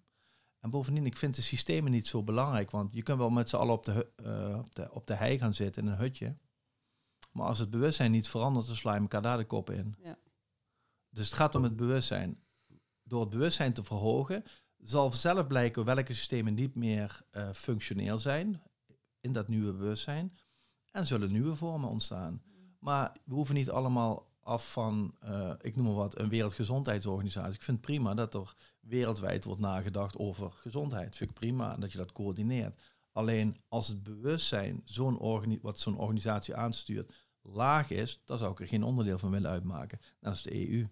[0.60, 3.56] En bovendien, ik vind de systemen niet zo belangrijk, want je kunt wel met z'n
[3.56, 6.38] allen op de, eh, op, de, op de hei gaan zitten in een hutje.
[7.32, 9.96] Maar als het bewustzijn niet verandert, dan sla je elkaar daar de kop in.
[10.04, 10.18] Ja.
[11.10, 12.44] Dus het gaat om het bewustzijn.
[13.04, 14.44] Door het bewustzijn te verhogen,
[14.82, 18.62] zal zelf blijken welke systemen niet meer eh, functioneel zijn
[19.22, 20.38] in dat nieuwe bewustzijn.
[20.92, 22.42] En zullen nieuwe vormen ontstaan.
[22.80, 27.54] Maar we hoeven niet allemaal af van, eh, ik noem maar wat, een wereldgezondheidsorganisatie.
[27.54, 31.16] Ik vind het prima dat er wereldwijd wordt nagedacht over gezondheid.
[31.16, 32.82] Vind ik prima dat je dat coördineert.
[33.12, 38.68] Alleen als het bewustzijn, zo'n wat zo'n organisatie aanstuurt, laag is, dan zou ik er
[38.68, 40.00] geen onderdeel van willen uitmaken.
[40.20, 40.88] Dat is de EU.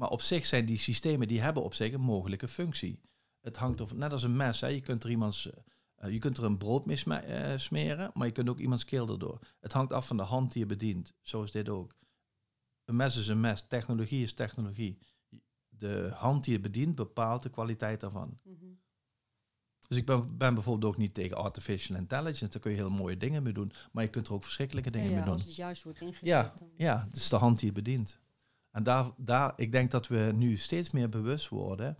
[0.00, 3.00] Maar op zich zijn die systemen, die hebben op zich een mogelijke functie.
[3.40, 4.66] Het hangt er, net als een mes, hè.
[4.66, 5.50] je kunt er iemands,
[5.94, 9.08] eh, je kunt er een brood mee eh, smeren, maar je kunt ook iemands keel
[9.08, 9.38] erdoor.
[9.60, 11.14] Het hangt af van de hand die je bedient.
[11.20, 11.94] Zo is dit ook.
[12.84, 14.98] Een mes is een mes, technologie is technologie.
[15.68, 18.38] De hand die je bedient bepaalt de kwaliteit daarvan.
[18.44, 18.64] Mhm.
[19.88, 22.48] Dus ik ben, ben bijvoorbeeld ook niet tegen artificial intelligence.
[22.48, 23.72] Daar kun je hele mooie dingen mee doen.
[23.92, 25.32] Maar je kunt er ook verschrikkelijke dingen Ja, mee doen.
[25.32, 26.26] als het juist wordt ingezet.
[26.28, 28.18] Ja, dan- ja, het is de hand die je bedient.
[28.70, 31.98] En daar, daar, ik denk dat we nu steeds meer bewust worden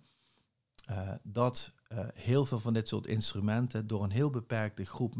[0.85, 5.15] eh, dat eh, heel veel van dit soort instrumenten door een heel beperkte groep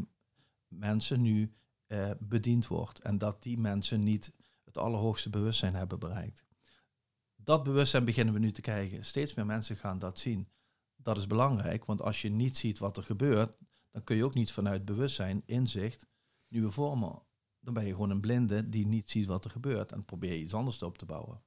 [0.69, 1.55] mensen nu
[1.87, 2.99] eh, bediend wordt.
[2.99, 4.33] En dat die mensen niet
[4.65, 6.45] het allerhoogste bewustzijn hebben bereikt.
[7.37, 9.05] Dat bewustzijn beginnen we nu te krijgen.
[9.05, 10.49] Steeds meer mensen gaan dat zien.
[10.97, 13.57] Dat is belangrijk, want als je niet ziet wat er gebeurt,
[13.91, 16.07] dan kun je ook niet vanuit bewustzijn, inzicht,
[16.49, 17.23] nieuwe vormen
[17.61, 20.43] dan ben je gewoon een blinde die niet ziet wat er gebeurt en probeer je
[20.43, 21.43] iets anders op te bouwen.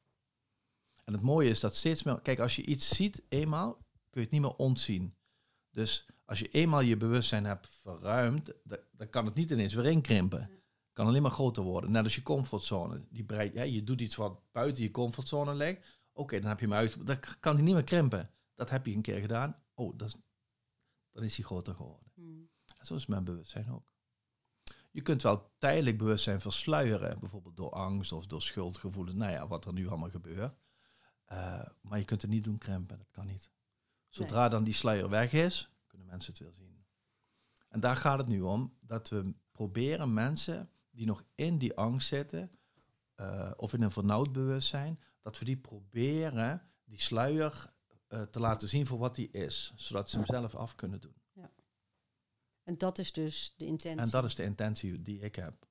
[1.04, 3.73] En het mooie is dat steeds meer, kijk, als je iets ziet eenmaal,
[4.10, 5.15] kun je het niet meer ontzien.
[5.69, 9.86] Dus als je eenmaal je bewustzijn hebt verruimd, da- dan kan het niet ineens weer
[9.86, 10.39] inkrimpen.
[10.39, 11.91] Het kan alleen maar groter worden.
[11.91, 13.06] Net als je comfortzone.
[13.10, 16.02] Die breid, ja, je doet iets wat buiten je comfortzone ligt.
[16.12, 17.08] Oké, dan heb je hem uit.
[17.08, 18.32] Dan kan hij niet meer krimpen.
[18.56, 19.63] Dat heb je een keer gedaan.
[19.73, 20.15] Oh, dat is,
[21.12, 22.12] dan is hij groter geworden.
[22.15, 22.49] Mm.
[22.78, 23.92] En zo is mijn bewustzijn ook.
[24.93, 29.65] Je kunt wel tijdelijk bewustzijn versluieren, bijvoorbeeld door angst of door schuldgevoelens, nou ja, wat
[29.65, 30.56] er nu allemaal gebeurt.
[31.25, 33.51] Eh, maar je kunt het niet doen krimpen, dat kan niet.
[34.10, 36.86] Zodra dan die sluier weg is, kunnen mensen het weer zien.
[37.69, 42.08] En daar gaat het nu om, dat we proberen mensen die nog in die angst
[42.08, 42.51] zitten,
[43.15, 47.73] eh, of in een vernauwd bewustzijn, dat we die proberen die sluier
[48.08, 51.23] eh, te laten zien voor wat die is, zodat ze hem zelf af kunnen doen.
[52.63, 54.02] En dat is dus de intentie.
[54.02, 55.67] En dat is de intentie die ik heb.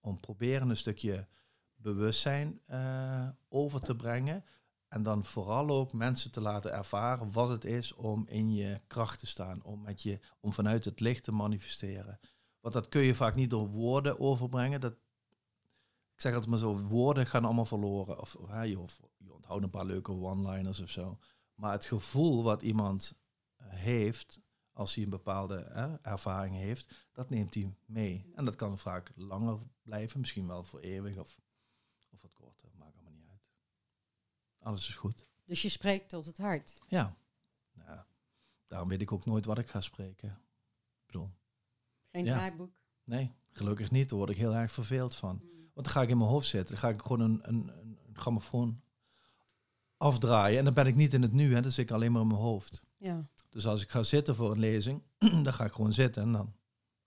[0.00, 1.28] Om proberen een stukje
[1.74, 4.44] bewustzijn eh, over te brengen.
[4.88, 9.18] En dan vooral ook mensen te laten ervaren wat het is om in je kracht
[9.18, 9.62] te staan.
[9.62, 12.20] Om, met je, om vanuit het licht te manifesteren.
[12.60, 14.80] Want dat kun je vaak niet door woorden overbrengen.
[14.80, 14.92] Dat,
[16.14, 18.20] ik zeg altijd maar zo, woorden gaan allemaal verloren.
[18.20, 18.78] Of, hè, je,
[19.28, 21.18] onthoudt een paar leuke one-liners of zo.
[21.54, 23.14] Maar het gevoel wat iemand
[23.56, 24.38] heeft,
[24.74, 28.30] als hij een bepaalde hè, ervaring heeft, dat neemt hij mee.
[28.34, 31.38] En dat kan vaak langer blijven, misschien wel voor eeuwig of,
[32.10, 32.68] of wat korter.
[32.78, 33.42] Maakt allemaal niet uit.
[34.58, 35.26] Alles is goed.
[35.44, 36.78] Dus je spreekt tot het hart.
[36.88, 37.16] Ja.
[38.66, 40.28] Daarom weet ik ook nooit wat ik ga spreken.
[40.28, 41.30] Ik bedoel,
[42.10, 42.32] Geen Ja.
[42.34, 42.72] draaiboek.
[43.04, 44.08] nee, gelukkig niet.
[44.08, 45.34] Daar word ik heel erg verveeld van.
[45.42, 45.70] Mm.
[45.74, 46.74] Want dan ga ik in mijn hoofd zitten.
[46.74, 48.82] Dan ga ik gewoon een, een, een, een grammofoon
[49.96, 50.58] afdraaien.
[50.58, 51.60] En dan ben ik niet in het nu, hè.
[51.62, 52.84] dan zit ik alleen maar in mijn hoofd.
[52.96, 53.22] Ja,
[53.54, 55.02] Dus als ik ga zitten voor een lezing,
[55.44, 56.54] dan ga ik gewoon zitten en dan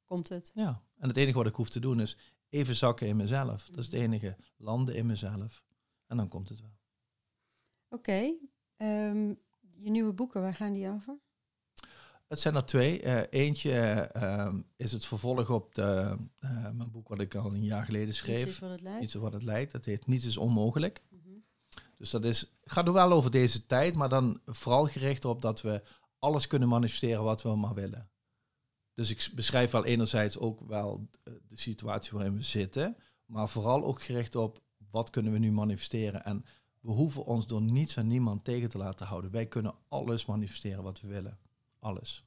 [0.06, 0.52] komt het.
[0.56, 2.18] Ja, en het enige wat ik hoef te doen is
[2.50, 3.66] even zakken in mezelf.
[3.66, 4.38] Dat is het enige.
[4.58, 5.64] Landen in mezelf.
[6.08, 6.78] En dan komt het wel.
[7.90, 8.34] Oké.
[8.78, 9.34] ehm,
[9.70, 11.20] je nieuwe boeken, waar gaan die over?
[12.28, 13.02] Het zijn er twee.
[13.02, 17.64] Eh, eentje ehm, is het vervolg op de, eh, mijn boek wat ik al een
[17.64, 18.46] jaar geleden Iets schreef.
[18.46, 19.04] is wat het lijkt.
[19.04, 19.72] Iets wat het lijkt.
[19.72, 21.04] Dat heet Niets is onmogelijk.
[21.10, 21.30] Mhm.
[21.98, 25.62] Dus dat is, gaat er wel over deze tijd, maar dan vooral gericht op dat
[25.62, 25.82] we
[26.20, 28.10] alles kunnen manifesteren wat we maar willen.
[28.94, 33.84] Dus ik beschrijf wel enerzijds ook wel eh, de situatie waarin we zitten, Maar vooral
[33.84, 36.26] ook gericht op wat kunnen we nu manifesteren.
[36.26, 36.46] En
[36.80, 39.32] we hoeven ons door niets en niemand tegen te laten houden.
[39.32, 41.40] Wij kunnen alles manifesteren wat we willen.
[41.80, 42.26] Alles.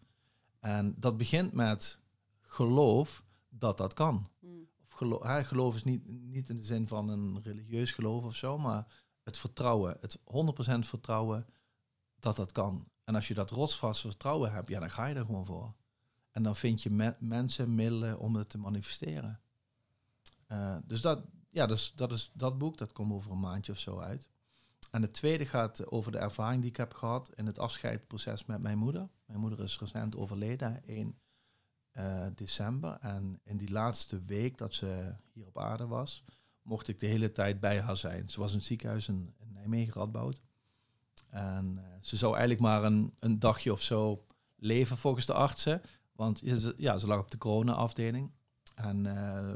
[0.61, 2.01] En dat begint met
[2.41, 4.29] geloof dat dat kan.
[4.39, 4.69] Mm.
[4.83, 8.37] Of geloof, hè, geloof is niet, niet in de zin van een religieus geloof of
[8.37, 8.87] zo, maar
[9.23, 10.23] het vertrouwen, het 100%
[10.79, 11.47] vertrouwen
[12.19, 12.89] dat dat kan.
[13.05, 15.75] En als je dat rotsvast vertrouwen hebt, ja, dan ga je er gewoon voor.
[16.31, 19.41] En dan vind je me- mensen, middelen om het te manifesteren.
[20.47, 23.79] Eh, dus dat, ja, dus dat is dat boek, dat komt over een maandje of
[23.79, 24.31] zo uit.
[24.91, 28.61] En het tweede gaat over de ervaring die ik heb gehad in het afscheidproces met
[28.61, 29.09] mijn moeder.
[29.27, 31.19] Mijn moeder is recent overleden, 1
[31.91, 32.99] eh, december.
[33.01, 36.25] En in die laatste week dat ze hier op aarde was,
[36.63, 38.29] mocht ik de hele tijd bij haar zijn.
[38.29, 40.41] Ze was in het ziekenhuis in, in Nijmegen, Radboud.
[41.31, 44.25] En eh, ze zou eigenlijk maar een, een dagje of zo
[44.57, 45.83] leven volgens de artsen.
[46.13, 48.31] Want ze- ja, ze lag op de corona-afdeling.
[48.75, 49.53] En eh,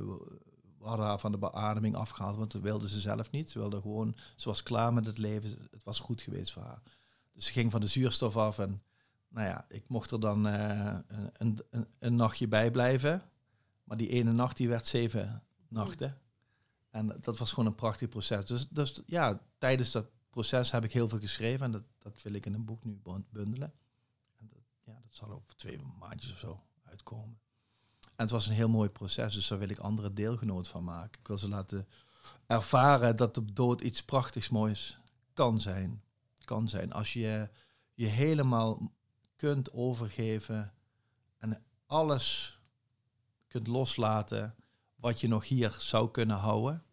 [0.78, 3.50] we hadden haar van de beademing afgehaald, want dat wilde ze zelf niet.
[3.50, 5.68] Ze wilde gewoon, ze was klaar met het leven.
[5.70, 6.82] Het was goed geweest voor haar.
[7.32, 8.82] Dus ze ging van de zuurstof af en
[9.28, 13.22] nou ja, ik mocht er dan eh, een, een, een, een nachtje bij blijven.
[13.84, 16.18] Maar die ene nacht die werd zeven nachten.
[16.90, 18.44] En dat was gewoon een prachtig proces.
[18.46, 21.66] Dus, dus ja, tijdens dat proces heb ik heel veel geschreven.
[21.66, 23.72] En dat, dat wil ik in een boek nu bun- bundelen.
[24.38, 27.38] En dat, ja, dat zal over twee maandjes of zo uitkomen.
[28.00, 31.20] En het was een heel mooi proces, dus daar wil ik andere deelgenoot van maken.
[31.20, 31.88] Ik wil ze laten
[32.46, 34.98] ervaren dat de dood iets prachtigs moois
[35.32, 36.02] kan zijn.
[36.44, 36.92] Kan zijn.
[36.92, 37.48] Als je
[37.94, 38.92] je helemaal
[39.36, 40.72] kunt overgeven
[41.38, 42.58] en alles
[43.48, 44.54] kunt loslaten
[44.94, 46.84] wat je nog hier zou kunnen houden,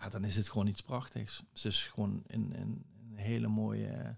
[0.00, 1.42] ja, dan is het gewoon iets prachtigs.
[1.52, 4.16] Het is gewoon in, in, in een hele mooie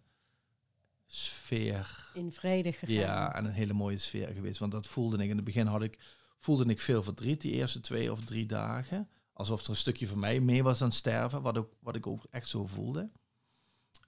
[1.06, 2.10] sfeer.
[2.14, 2.94] In vrede gegaan.
[2.94, 4.58] Ja, en een hele mooie sfeer geweest.
[4.58, 5.30] Want dat voelde ik.
[5.30, 5.98] In het begin had ik,
[6.38, 9.08] voelde ik veel verdriet die eerste twee of drie dagen.
[9.32, 12.06] Alsof er een stukje van mij mee was aan het sterven, wat, ook, wat ik
[12.06, 13.10] ook echt zo voelde.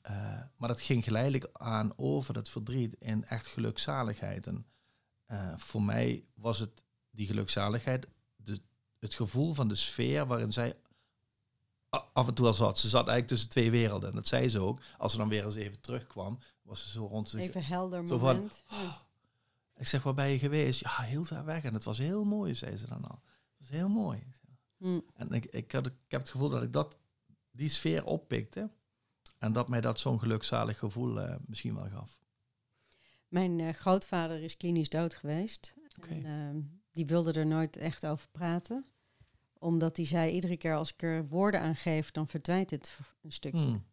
[0.03, 4.47] Eh, maar dat ging geleidelijk aan over dat verdriet in echt gelukzaligheid.
[4.47, 4.67] En
[5.27, 8.07] eh, voor mij was het die gelukzaligheid,
[8.37, 8.61] de,
[8.99, 10.77] het gevoel van de sfeer waarin zij
[12.13, 12.79] af en toe al zat.
[12.79, 14.09] Ze zat eigenlijk tussen twee werelden.
[14.09, 14.81] En dat zei ze ook.
[14.99, 17.41] Als ze dan weer eens even terugkwam, was ze zo rond zich.
[17.41, 18.65] Even helder Zo van, moment.
[18.69, 19.01] Ja.
[19.77, 20.81] Ik zeg, waar ben je geweest?
[20.81, 21.65] Ja, heel ver weg.
[21.65, 23.23] En het was heel mooi, zei ze dan al.
[23.25, 24.23] Het was heel mooi.
[24.77, 25.01] Hm.
[25.15, 26.97] En ik, ik, had, ik heb het gevoel dat ik dat,
[27.51, 28.71] die sfeer oppikte.
[29.39, 32.21] En dat mij dat zo'n gelukzalig gevoel eh, misschien wel gaf.
[33.29, 35.75] Mijn eh, grootvader is klinisch dood geweest.
[36.09, 38.92] En, ehm, die wilde er nooit echt over praten.
[39.63, 43.33] Omdat hij zei, iedere keer als ik er woorden aan geef, dan verdwijnt het een
[43.33, 43.59] stukje.
[43.59, 43.85] Hmm.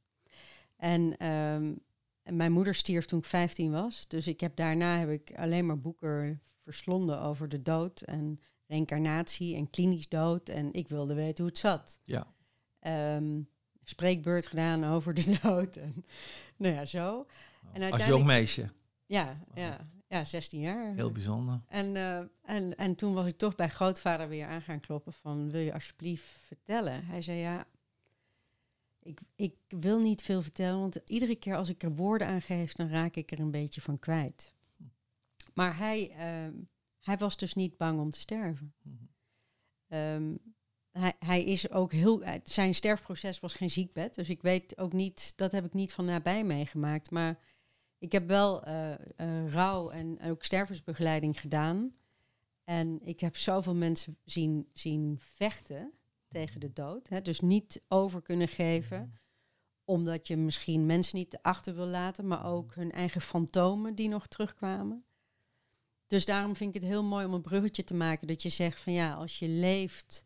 [0.76, 1.76] En, ehm,
[2.24, 4.08] en mijn moeder stierf toen ik 15 was.
[4.08, 9.56] Dus ik heb daarna heb ik alleen maar boeken verslonden over de dood en reïncarnatie
[9.56, 10.50] en klinisch dood.
[10.50, 12.00] En ik wilde weten hoe het zat.
[12.06, 12.28] Ja.
[12.80, 13.42] Ehm,
[13.84, 15.76] spreekbeurt gedaan over de dood.
[15.76, 16.06] En,
[16.58, 17.28] nou ja, zo.
[17.74, 18.70] En Als jong meisje.
[19.06, 20.94] Ja, ja, ja, 16 jaar.
[20.96, 21.62] Heel bijzonder.
[21.68, 25.52] En, eh, en, en toen was ik toch bij grootvader weer aan gaan kloppen van...
[25.52, 27.06] wil je alsjeblieft vertellen?
[27.06, 27.68] Hij zei ja,
[29.00, 30.80] ik, ik wil niet veel vertellen...
[30.80, 32.74] want iedere keer als ik er woorden aan geef...
[32.74, 34.54] dan raak ik er een beetje van kwijt.
[35.54, 36.54] Maar hij, ehm,
[37.02, 38.74] hij was dus niet bang om te sterven.
[38.82, 38.96] Mhm.
[39.88, 40.36] Ehm,
[40.92, 42.24] hij, hij is ook heel...
[42.24, 44.16] eh, Zijn sterfproces was geen ziekbed.
[44.16, 45.34] Dus ik weet ook niet...
[45.38, 47.12] dat heb ik niet van nabij meegemaakt.
[47.12, 47.40] Maar
[48.00, 48.94] ik heb wel eh,
[49.48, 51.94] rouw en ook stervensbegeleiding gedaan.
[52.64, 55.94] En ik heb zoveel mensen zien, zien vechten
[56.28, 57.10] tegen de dood.
[57.10, 57.22] Hè?
[57.22, 59.14] Dus niet over kunnen geven,
[59.84, 64.28] omdat je misschien mensen niet achter wil laten, maar ook hun eigen fantomen die nog
[64.28, 65.04] terugkwamen.
[66.08, 68.28] Dus daarom vind ik het heel mooi om een bruggetje te maken.
[68.28, 70.26] Dat je zegt van ja, als je leeft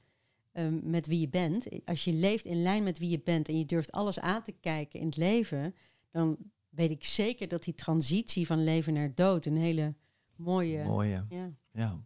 [0.52, 3.58] ehm, met wie je bent, als je leeft in lijn met wie je bent en
[3.58, 5.76] je durft alles aan te kijken in het leven,
[6.12, 6.38] dan
[6.76, 9.96] weet ik zeker dat die transitie van leven naar dood een hele
[10.36, 10.84] mooie.
[10.84, 11.26] Mooie.
[11.30, 11.52] Ja.
[11.72, 12.04] Ja.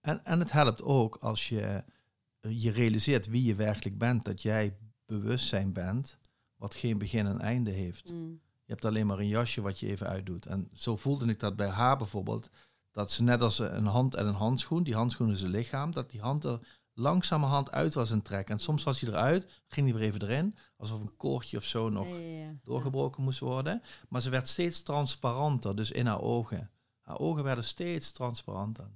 [0.00, 1.84] En, en het helpt ook als je
[2.40, 4.24] je realiseert wie je werkelijk bent.
[4.24, 4.76] Dat jij
[5.06, 6.18] bewustzijn bent
[6.56, 8.10] wat geen begin en einde heeft.
[8.10, 8.40] Mm.
[8.64, 10.46] Je hebt alleen maar een jasje wat je even uitdoet.
[10.46, 12.50] En zo voelde ik dat bij haar bijvoorbeeld.
[12.92, 16.10] Dat ze net als een hand en een handschoen, die handschoen is een lichaam, dat
[16.10, 18.54] die hand er langzamerhand uit was het trekken.
[18.54, 21.88] En soms was hij eruit, ging hij weer even erin, alsof een koordje of zo
[21.88, 22.54] nog Ja, ja, ja.
[22.62, 23.82] doorgebroken moest worden.
[24.08, 26.70] Maar ze werd steeds transparanter, dus in haar ogen.
[27.00, 28.90] Haar ogen werden steeds transparanter.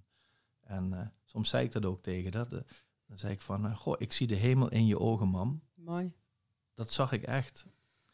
[0.61, 2.31] En eh, soms zei ik dat ook tegen.
[2.33, 2.65] De-
[3.07, 5.63] Dan zei ik van, eh, goh, ik zie de hemel in je ogen, mam.
[5.75, 6.15] Mooi.
[6.75, 7.67] Dat zag ik echt.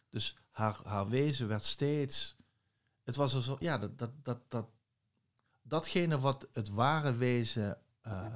[0.08, 2.36] Dus haar, haar wezen werd steeds...
[3.02, 4.68] Het was alsof, ja, dat, dat, dat, dat,
[5.62, 8.26] datgene wat het ware wezen eh,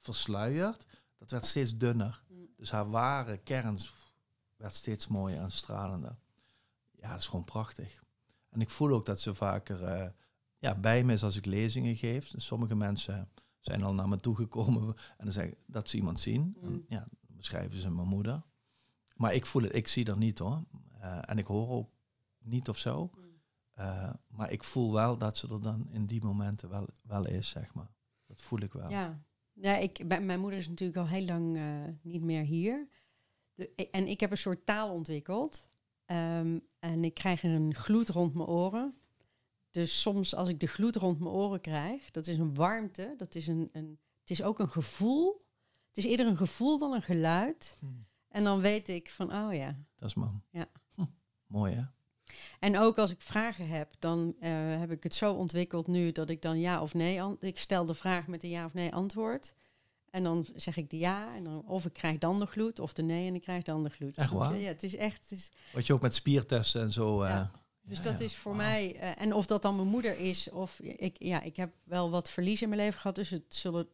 [0.00, 0.86] versluiert,
[1.18, 2.22] dat werd steeds dunner.
[2.28, 2.48] Mm.
[2.56, 3.78] Dus haar ware kern
[4.56, 6.16] werd steeds mooier en stralender.
[7.00, 8.04] Ja, dat is gewoon prachtig.
[8.48, 10.10] En ik voel ook dat ze vaker eh,
[10.58, 12.30] ja, bij me is als ik lezingen geef.
[12.30, 13.28] Dus sommige mensen
[13.60, 14.82] zijn al naar me toegekomen
[15.16, 16.56] en dan zeggen dat ze iemand zien.
[16.60, 16.84] En, Mm.
[16.88, 18.42] ja, dan beschrijven ze mijn moeder.
[19.16, 20.64] Maar ik voel het, ik zie dat niet hoor.
[21.00, 21.90] Eh, en ik hoor ook
[22.38, 23.10] niet of zo.
[23.14, 23.24] Mm.
[23.74, 27.48] Eh, maar ik voel wel dat ze er dan in die momenten wel, wel is,
[27.48, 27.90] zeg maar.
[28.26, 28.90] Dat voel ik wel.
[28.90, 29.22] Ja,
[29.60, 31.62] ja ik, mijn moeder is natuurlijk al heel lang eh,
[32.02, 32.88] niet meer hier.
[33.54, 35.68] De, en ik heb een soort taal ontwikkeld.
[36.04, 38.94] Ehm, en ik krijg een gloed rond mijn oren.
[39.70, 43.34] Dus soms als ik de gloed rond mijn oren krijg, dat is een warmte, dat
[43.34, 45.46] is een, een, het is ook een gevoel.
[45.88, 47.76] Het is eerder een gevoel dan een geluid.
[47.78, 47.86] Hm,
[48.28, 49.76] En dan weet ik van, oh ja.
[49.96, 50.42] dat is mam.
[50.50, 50.70] Ja.
[50.94, 51.04] Hm,
[51.46, 51.82] mooi hè?
[52.58, 56.30] En ook als ik vragen heb, dan eh, heb ik het zo ontwikkeld nu dat
[56.30, 57.20] ik dan ja of nee...
[57.40, 59.54] Ik stel de vraag met een ja of nee antwoord.
[60.10, 62.92] En dan zeg ik de ja, en dan, of ik krijg dan de gloed, of
[62.92, 64.16] de nee en ik krijg dan de gloed.
[64.16, 64.56] Echt waar?
[64.58, 65.20] Ja, het is echt...
[65.22, 67.22] Het is, Wat je ook met spiertesten en zo.
[67.22, 67.50] eh, Ja.
[67.82, 68.24] dus ja, dat ja.
[68.24, 68.96] is voor mij...
[68.96, 70.78] eh, en of dat dan mijn moeder is, of...
[70.80, 73.88] Ik, ja, ik heb wel wat verlies in mijn leven gehad, dus het zullen...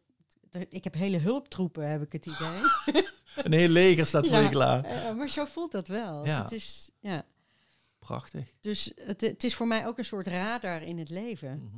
[0.69, 2.61] Ik heb hele hulptroepen, heb ik het idee.
[3.35, 4.83] Een heel leger staat voor je klaar.
[4.83, 6.25] Eh, maar zo voelt dat wel.
[6.25, 7.25] Het is, ja.
[8.05, 8.55] Prachtig.
[8.61, 11.63] Dus het, het is voor mij ook een soort radar in het leven.
[11.63, 11.77] Mhm.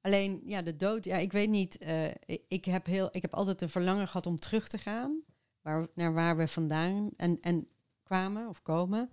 [0.00, 1.78] Alleen, ja, de dood, ja, ik weet niet.
[1.78, 2.10] eh,
[2.48, 5.20] ik, heb heel, ik heb altijd een verlangen gehad om terug te gaan
[5.62, 7.68] waar, naar waar we vandaan en, en
[8.02, 9.10] kwamen of komen.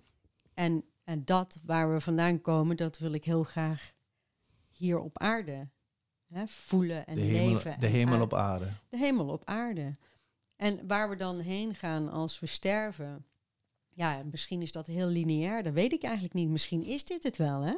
[0.54, 3.92] En, en dat waar we vandaan komen, dat wil ik heel graag
[4.68, 5.68] hier op aarde
[6.32, 7.80] hè, voelen en De hemel, leven.
[7.80, 8.68] de en hemel op aarde.
[8.88, 9.92] De hemel op aarde.
[10.56, 13.26] En waar we dan heen gaan als we sterven.
[13.98, 15.62] Ja, misschien is dat heel lineair.
[15.62, 16.48] Dat weet ik eigenlijk niet.
[16.48, 17.74] Misschien is dit het wel, hè?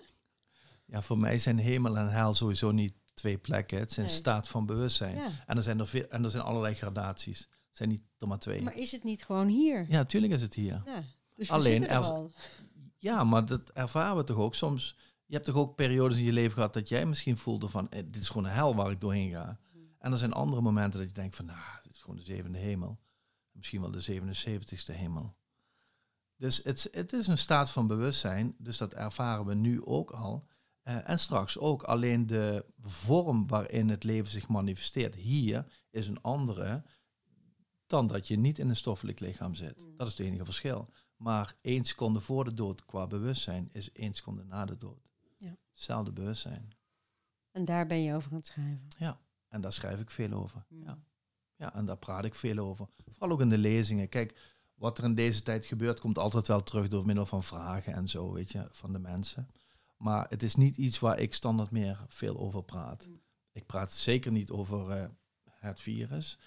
[0.87, 3.79] Ja, voor mij zijn hemel en hel sowieso niet twee plekken.
[3.79, 4.15] Het zijn Nee.
[4.15, 5.17] staat van bewustzijn.
[5.17, 5.31] Ja.
[5.47, 7.39] En, er zijn er veel, en er zijn allerlei gradaties.
[7.39, 8.63] Het zijn niet er maar twee.
[8.63, 9.87] Maar is het niet gewoon hier?
[9.89, 10.83] ja, natuurlijk is het hier.
[10.85, 11.03] Ja,
[11.35, 12.33] dus Alleen er al.
[12.99, 14.55] Ja, maar dat ervaren we toch ook.
[14.55, 14.97] Soms,
[15.27, 18.03] je hebt toch ook periodes in je leven gehad dat jij misschien voelde van, eh,
[18.07, 19.59] dit is gewoon een hel waar ik doorheen ga.
[19.99, 22.59] En er zijn andere momenten dat je denkt van, nou, dit is gewoon de zevende
[22.59, 22.99] hemel.
[23.53, 25.39] Misschien wel de 77ste hemel.
[26.41, 30.47] Dus het, het is een staat van bewustzijn, dus dat ervaren we nu ook al.
[30.83, 31.83] Eh, en straks ook.
[31.83, 36.83] Alleen de vorm waarin het leven zich manifesteert hier is een andere
[37.87, 39.79] dan dat je niet in een stoffelijk lichaam zit.
[39.79, 39.97] Mm.
[39.97, 40.89] Dat is het enige verschil.
[41.17, 45.09] Maar één seconde voor de dood qua bewustzijn is één seconde na de dood.
[45.39, 45.57] Ja.
[45.73, 46.71] Hetzelfde bewustzijn.
[47.51, 48.89] En daar ben je over aan het schrijven.
[49.49, 50.65] En daar schrijf ik veel over.
[50.69, 50.83] Mm.
[50.83, 50.99] Ja.
[51.57, 52.89] ja, en daar praat ik veel over.
[53.11, 54.09] Vooral ook in de lezingen.
[54.09, 57.95] Kijk, wat er in deze tijd gebeurt, komt altijd wel terug door middel van vragen
[57.95, 59.49] en zo, weet je, van de mensen.
[59.97, 63.07] Maar het is niet iets waar ik standaard meer veel over praat.
[63.07, 63.21] Mm.
[63.53, 65.09] Ik praat zeker niet over eh,
[65.45, 66.39] het virus.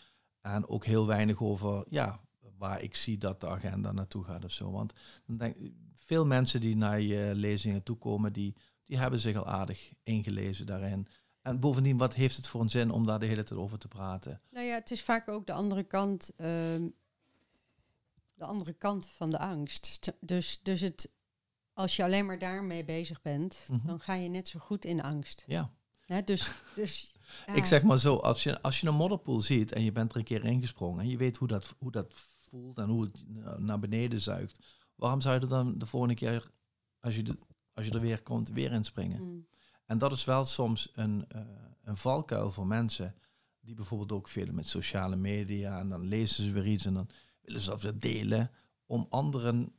[0.42, 2.20] En ook heel weinig over, ja,
[2.58, 4.72] waar ik zie dat de agenda naartoe gaat of zo.
[4.72, 4.94] Want
[5.26, 5.56] dan denk,
[5.94, 11.08] veel mensen die naar je lezingen toekomen, die, die hebben zich al aardig ingelezen daarin.
[11.42, 13.88] En bovendien, wat heeft het voor een zin om daar de hele tijd over te
[13.88, 14.42] praten?
[14.52, 16.88] Nou ja, het is vaak ook de andere kant, ehm,
[18.44, 20.12] de andere kant van de angst.
[20.20, 21.12] Dus, dus het,
[21.74, 23.88] als je alleen maar daarmee bezig bent, Mhm.
[23.88, 25.44] dan ga je net zo goed in angst.
[25.48, 25.72] Ja,
[26.26, 27.16] dus, dus,
[27.48, 27.54] ja.
[27.54, 30.18] ik zeg maar zo, als je, als je een modderpoel ziet en je bent er
[30.18, 33.58] een keer ingesprongen en je weet hoe dat, hoe dat voelt en hoe het na-
[33.58, 34.60] naar beneden zuigt,
[34.96, 36.52] waarom zou je er dan de volgende keer,
[37.00, 37.38] als je, de,
[37.74, 39.22] als je er weer komt, weer inspringen?
[39.22, 39.48] Mm.
[39.86, 41.42] En dat is wel soms een, eh,
[41.84, 43.16] een valkuil voor mensen
[43.60, 47.08] die bijvoorbeeld ook veel met sociale media en dan lezen ze weer iets en dan
[47.44, 48.52] willen ze dat weer delen
[48.86, 49.74] om anderen,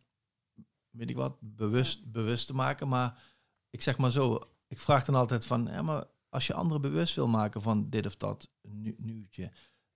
[0.91, 2.89] weet ik wat, bewust, bewust te maken.
[2.89, 3.23] Maar
[3.71, 7.15] ik zeg maar zo, ik vraag dan altijd van, ja, maar als je anderen bewust
[7.15, 9.53] wil maken van dit of dat nu, nieuwtje,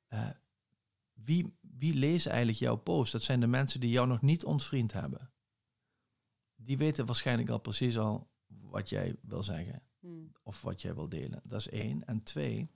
[0.07, 0.29] eh,
[1.12, 3.12] wie, wie leest eigenlijk jouw post?
[3.12, 5.31] Dat zijn de mensen die jou nog niet ontvriend hebben.
[6.55, 10.33] Die weten waarschijnlijk al precies al wat jij wil zeggen Mm.
[10.43, 11.41] of wat jij wil delen.
[11.45, 12.07] Dat is één.
[12.07, 12.71] En twee,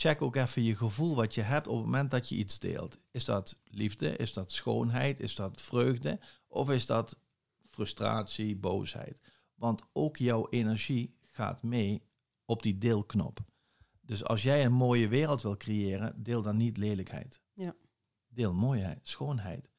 [0.00, 2.98] check ook even je gevoel wat je hebt op het moment dat je iets deelt.
[3.10, 4.16] Is dat liefde?
[4.16, 5.20] Is dat schoonheid?
[5.20, 6.20] Is dat vreugde?
[6.48, 7.20] Of is dat
[7.66, 9.20] frustratie, boosheid?
[9.54, 12.02] Want ook jouw energie gaat mee
[12.44, 13.40] op die deelknop.
[14.00, 17.40] Dus als jij een mooie wereld wil creëren, deel dan niet lelijkheid.
[17.52, 17.74] Ja.
[18.28, 19.70] Deel mooiheid, schoonheid.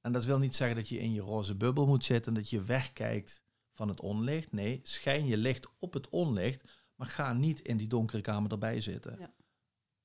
[0.00, 2.50] En dat wil niet zeggen dat je in je roze bubbel moet zitten en dat
[2.50, 4.52] je wegkijkt van het onlicht.
[4.52, 6.64] Nee, schijn je licht op het onlicht,
[6.94, 9.16] maar ga niet in die donkere kamer erbij zitten.
[9.18, 9.34] Ja.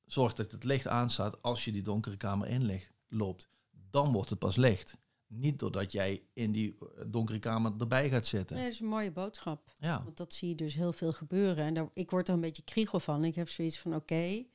[0.07, 3.49] Zorg dat het licht aanstaat als je die donkere kamer in ligt, loopt.
[3.89, 4.97] Dan wordt het pas licht.
[5.27, 8.55] Niet doordat jij in die eh, donkere kamer erbij gaat zitten.
[8.55, 9.75] Nee, dat is een mooie boodschap.
[9.79, 11.65] Ja, Want dat zie je dus heel veel gebeuren.
[11.65, 13.23] En daar, ik word er een beetje kriegel van.
[13.23, 14.45] Ik heb zoiets van, oké,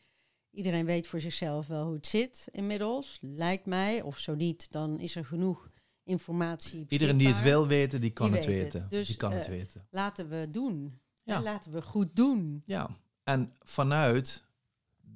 [0.53, 4.03] Iedereen weet voor zichzelf wel hoe het zit inmiddels, lijkt mij.
[4.03, 5.71] Of zo niet, dan is er genoeg
[6.05, 6.87] informatie.
[6.89, 8.81] Iedereen die het wil weten, die kan Die het weten.
[8.81, 8.91] het.
[8.91, 9.87] Dus, die kan het eh, weten.
[9.91, 11.01] Laten we doen.
[11.25, 11.43] Ja.
[11.43, 12.63] Laten we goed doen.
[12.67, 12.91] Ja,
[13.23, 14.45] en vanuit,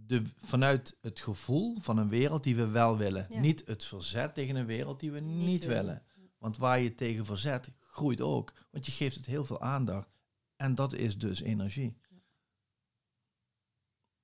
[0.07, 3.27] de, vanuit het gevoel van een wereld die we wel willen.
[3.29, 3.41] Ja.
[3.41, 5.85] Niet het verzet tegen een wereld die we niet, Niet willen.
[5.85, 6.03] willen.
[6.39, 8.53] Want waar je tegen verzet, groeit ook.
[8.71, 10.09] Want je geeft het heel veel aandacht.
[10.57, 11.97] En dat is dus energie.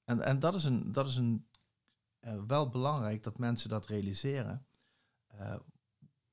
[0.05, 1.47] En, en dat is, een, dat is een,
[2.19, 4.67] eh, wel belangrijk dat mensen dat realiseren.
[5.27, 5.57] Eh,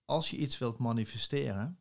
[0.06, 1.80] als je iets wilt manifesteren.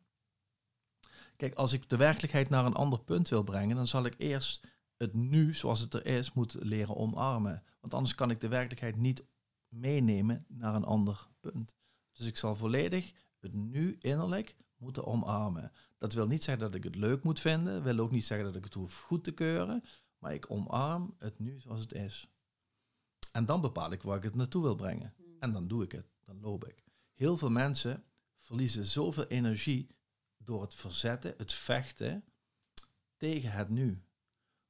[1.35, 4.67] Kijk, als ik de werkelijkheid naar een ander punt wil brengen, dan zal ik eerst
[4.99, 7.63] het nu zoals het er is moeten leren omarmen.
[7.79, 9.23] Want anders kan ik de werkelijkheid niet
[9.67, 11.75] meenemen naar een ander punt.
[12.11, 15.71] Dus ik zal volledig het nu innerlijk moeten omarmen.
[15.97, 18.55] Dat wil niet zeggen dat ik het leuk moet vinden, wil ook niet zeggen dat
[18.55, 19.83] ik het hoef goed te keuren,
[20.17, 22.29] maar ik omarm het nu zoals het is.
[23.31, 25.13] En dan bepaal ik waar ik het naartoe wil brengen.
[25.39, 26.83] En dan doe ik het, dan loop ik.
[27.13, 28.03] Heel veel mensen
[28.39, 29.89] verliezen zoveel energie
[30.37, 32.23] door het verzetten, het vechten
[33.17, 34.03] tegen het nu.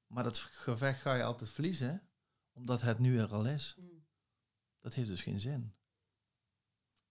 [0.09, 2.09] Maar dat gevecht ga je altijd verliezen,
[2.51, 3.77] omdat het nu er al is.
[4.79, 5.73] Dat heeft dus geen zin.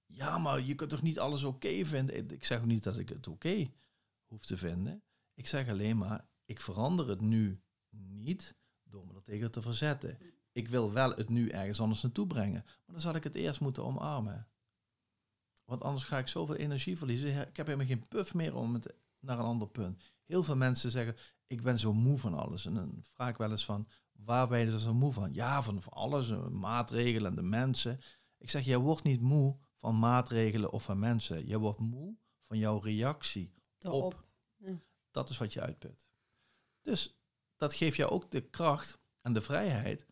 [0.06, 2.30] Ja, maar je kunt toch niet alles oké vinden?
[2.30, 3.70] Ik zeg ook niet dat ik het oké
[4.26, 5.02] hoef te vinden.
[5.34, 10.18] Ik zeg alleen maar, ik verander het nu niet door me er tegen te verzetten.
[10.52, 12.62] Ik wil wel het nu ergens anders naartoe brengen.
[12.64, 14.48] Maar dan zal ik het eerst moeten omarmen.
[15.64, 17.48] Want anders ga ik zoveel energie verliezen.
[17.48, 20.02] Ik heb helemaal geen puff meer om het naar een ander punt.
[20.24, 21.16] Heel veel mensen zeggen,
[21.48, 22.66] ik ben zo moe van alles.
[22.66, 25.34] En dan vraag ik wel eens van, waar ben je zo moe van?
[25.34, 28.00] Ja, van van alles, eh, maatregelen en de mensen.
[28.38, 31.46] Ik zeg, jij wordt niet moe van maatregelen of van mensen.
[31.46, 33.54] Je wordt moe van jouw reactie.
[33.78, 34.26] Erop.
[35.10, 36.06] Dat is wat je uitput.
[36.80, 37.20] Dus
[37.56, 40.06] dat geeft jou ook de kracht en de vrijheid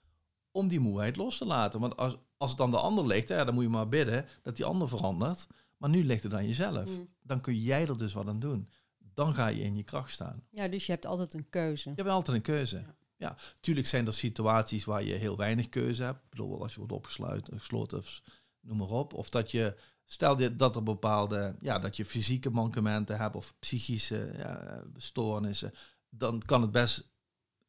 [0.51, 1.81] om die moeheid los te laten.
[1.81, 4.57] Want als, als het aan de ander ligt, ja, dan moet je maar bidden dat
[4.57, 5.47] die ander verandert.
[5.77, 6.91] Maar nu ligt het aan jezelf.
[6.91, 7.09] Mm.
[7.23, 8.71] Dan kun jij er dus wat aan doen.
[9.17, 10.43] Dan ga je in je kracht staan.
[10.51, 11.89] Ja, dus je hebt altijd een keuze.
[11.89, 12.77] Je hebt altijd een keuze.
[12.77, 12.97] Ja.
[13.17, 13.37] Ja.
[13.61, 16.29] tuurlijk zijn er situaties waar je heel weinig keuze hebt.
[16.29, 18.23] Bijvoorbeeld als je wordt opgesloten, gesloten of
[18.61, 19.13] noem maar op.
[19.13, 23.55] Of dat je, stel je dat er bepaalde, ja, dat je fysieke mankementen hebt of
[23.59, 25.73] psychische ja, stoornissen.
[26.09, 27.09] Dan kan het best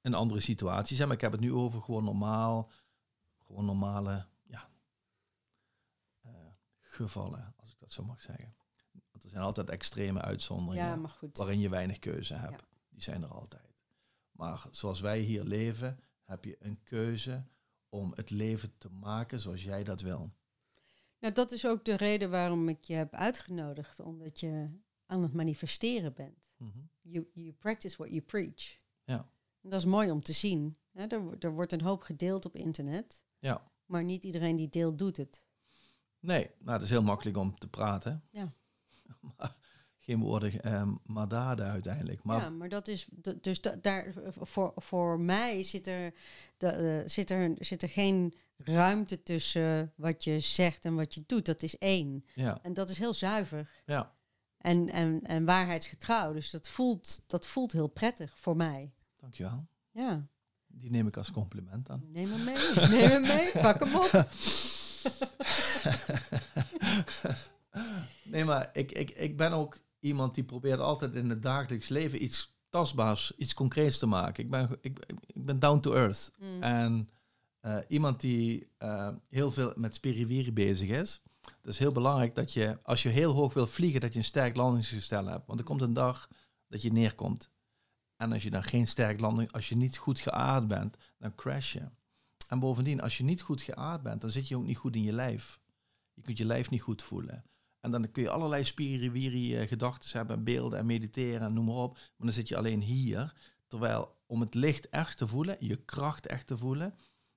[0.02, 1.08] een andere situatie zijn.
[1.08, 2.72] Maar ik heb het nu over gewoon normaal,
[3.46, 4.70] gewoon normale, ja,
[6.22, 6.32] eh,
[6.80, 8.57] gevallen, als ik dat zo mag zeggen.
[9.18, 12.62] Want er zijn altijd extreme uitzonderingen Ja, waarin je weinig keuze hebt.
[12.62, 12.68] Ja.
[12.90, 13.76] Die zijn er altijd.
[14.32, 17.44] Maar zoals wij hier leven, heb je een keuze
[17.90, 20.32] om het leven te maken zoals jij dat wil.
[21.20, 24.00] Nou, dat is ook de reden waarom ik je heb uitgenodigd.
[24.00, 24.70] Omdat je
[25.06, 26.52] aan het manifesteren bent.
[27.02, 28.78] You, you practice what you preach.
[29.04, 29.30] Ja.
[29.62, 30.78] En dat is mooi om te zien.
[30.92, 33.24] Hè, er, er wordt een hoop gedeeld op internet.
[33.40, 33.72] Ja.
[33.86, 35.46] Maar niet iedereen die deelt, doet het.
[36.20, 38.24] Nee, nou, het is heel makkelijk om te praten.
[38.32, 38.56] Ja.
[39.38, 39.56] maar
[39.98, 42.24] geen woorden, ehm, maar daden uiteindelijk.
[42.24, 43.08] Maar ja, maar dat is.
[43.42, 46.14] Dus da- daar, voor, voor mij zit er,
[46.58, 51.46] eh, zit, er, zit er geen ruimte tussen wat je zegt en wat je doet.
[51.46, 52.26] Dat is één.
[52.36, 53.70] ja, En dat is heel zuiver.
[53.86, 54.16] ja,
[54.58, 56.34] En, en, en waarheidsgetrouw.
[56.34, 58.94] Dus dat voelt, dat voelt heel prettig voor mij.
[59.16, 59.68] dankjewel.
[59.92, 60.28] Ja,
[60.68, 62.04] Die neem ik als compliment aan.
[62.12, 62.56] neem hem mee.
[62.90, 63.52] neem hem mee.
[63.52, 64.12] Pak hem op.
[68.24, 72.24] Nee, maar ik, ik, ik ben ook iemand die probeert altijd in het dagelijks leven
[72.24, 74.44] iets tastbaars, iets concreets te maken.
[74.44, 76.32] Ik ben, ik, ik ben down to earth.
[76.40, 76.64] Mm.
[76.64, 77.10] En
[77.60, 81.22] eh, iemand die eh, heel veel met spiriwiri bezig is.
[81.42, 84.26] Het is heel belangrijk dat je, als je heel hoog wil vliegen, dat je een
[84.26, 85.48] sterk landingsgestel hebt.
[85.48, 86.30] Want er komt een dag
[86.68, 87.50] dat je neerkomt.
[88.16, 91.74] En als je dan geen sterk landing, als je niet goed geaard bent, dan crash
[91.74, 91.90] je.
[92.48, 95.04] En bovendien, als je niet goed geaard bent, dan zit je ook niet goed in
[95.04, 95.60] je lijf.
[96.14, 97.46] Je kunt je lijf niet goed voelen.
[97.94, 101.76] En dan kun je allerlei spiriwiri gedachten hebben, en beelden en mediteren en noem maar
[101.76, 101.94] op.
[101.94, 103.34] Maar dan zit je alleen hier.
[103.68, 106.96] Terwijl om het licht echt te voelen, je kracht echt te voelen,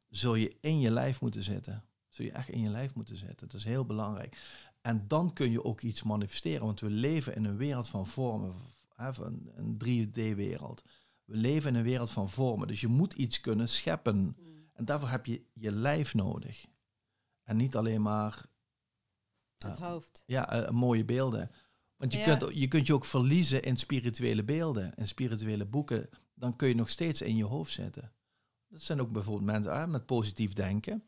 [0.09, 1.85] zul je in je lijf moeten zitten.
[2.09, 3.49] Zul je echt in je lijf moeten zitten.
[3.49, 4.37] Dat is heel belangrijk.
[4.81, 8.55] En dan kun je ook iets manifesteren, want we leven in een wereld van vormen,
[8.97, 10.83] van een 3D-wereld.
[11.25, 14.37] We leven in een wereld van vormen, dus je moet iets kunnen scheppen.
[14.73, 16.67] En daarvoor heb je je lijf nodig.
[17.43, 18.49] En niet alleen maar
[19.67, 20.23] Het hoofd.
[20.27, 21.51] ja, eh, mooie beelden.
[21.97, 22.37] Want je, Ja.
[22.37, 26.09] kunt, je kunt je ook verliezen in spirituele beelden, in spirituele boeken.
[26.35, 28.13] Dan kun je nog steeds in je hoofd zitten.
[28.69, 31.05] Dat zijn ook bijvoorbeeld mensen ah, met positief denken.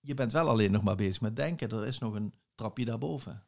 [0.00, 1.68] Je bent wel alleen nog maar bezig met denken.
[1.70, 3.42] Er is nog een trapje daarboven.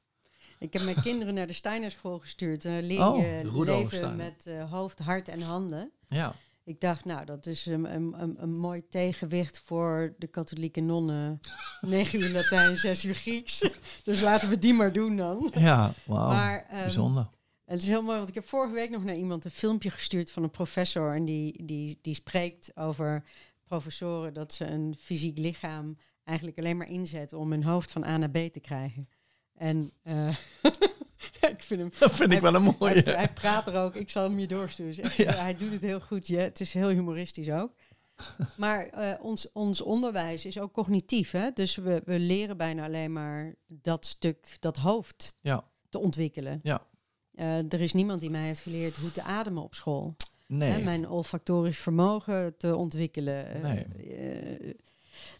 [0.58, 2.62] Ik heb mijn kinderen naar de Steinerschool gestuurd.
[2.62, 5.90] Daar leer je leven met eh, hoofd, hart en handen.
[6.06, 6.34] Ja,
[6.68, 11.40] Ik dacht, nou, dat is een, een, een, een mooi tegenwicht voor de katholieke nonnen.
[11.80, 13.70] 9 uur Latijn, 6 uur Grieks.
[14.04, 15.52] Dus laten we die maar doen dan.
[15.54, 16.28] Ja, wauw.
[16.28, 17.28] Maar ehm, Bijzonder.
[17.64, 20.30] het is heel mooi, want ik heb vorige week nog naar iemand een filmpje gestuurd
[20.30, 21.14] van een professor.
[21.14, 23.24] En die, die, die spreekt over
[23.64, 28.16] professoren dat ze een fysiek lichaam eigenlijk alleen maar inzetten om hun hoofd van A
[28.16, 29.08] naar B te krijgen.
[29.54, 29.92] En
[31.54, 31.90] ik vind hem.
[31.98, 33.02] Dat vind ik wel een mooie.
[33.02, 33.94] hij praat er ook.
[33.94, 35.10] Ik zal hem je doorsturen.
[35.38, 36.26] Hij doet het heel goed.
[36.26, 37.72] Ja, het is heel humoristisch ook.
[38.56, 41.30] Maar eh, ons, ons onderwijs is ook cognitief.
[41.30, 41.50] Hè?
[41.54, 45.64] Dus we, we leren bijna alleen maar dat stuk, dat hoofd Ja.
[45.88, 46.60] te ontwikkelen.
[46.62, 46.86] Ja.
[47.34, 50.16] Eh, er is niemand die mij heeft geleerd hoe te ademen op school.
[50.46, 50.82] Hè?
[50.82, 53.60] Mijn olfactorisch vermogen te ontwikkelen.
[53.62, 53.84] Nee.
[53.84, 54.74] eh,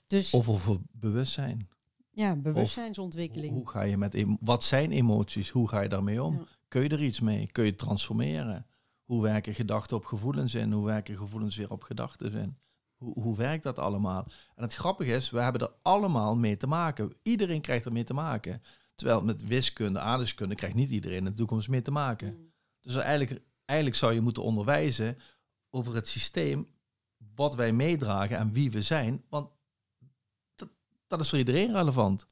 [0.06, 1.68] dus Of over bewustzijn.
[2.18, 3.54] Ja, bewustzijnsontwikkeling.
[3.54, 5.50] Hoe ga je met wat zijn emoties?
[5.50, 6.34] Hoe ga je daarmee om?
[6.34, 6.44] Ja.
[6.68, 7.46] Kun je er iets mee?
[7.52, 8.66] Kun je het transformeren?
[9.04, 10.72] Hoe werken gedachten op gevoelens in?
[10.72, 12.58] Hoe werken gevoelens weer op gedachten in?
[12.96, 14.26] Hoe, hoe werkt dat allemaal?
[14.54, 17.12] En het grappige is, we hebben er allemaal mee te maken.
[17.22, 18.62] Iedereen krijgt er mee te maken.
[18.94, 22.28] Terwijl met wiskunde, aardrijkskunde krijgt niet iedereen in de toekomst mee te maken.
[22.28, 22.52] Mm.
[22.80, 25.18] Dus eigenlijk, eigenlijk zou je moeten onderwijzen
[25.70, 26.68] over het systeem
[27.34, 29.24] wat wij meedragen en wie we zijn.
[29.28, 29.50] Want
[31.08, 32.26] dat, is voor iedereen relevant.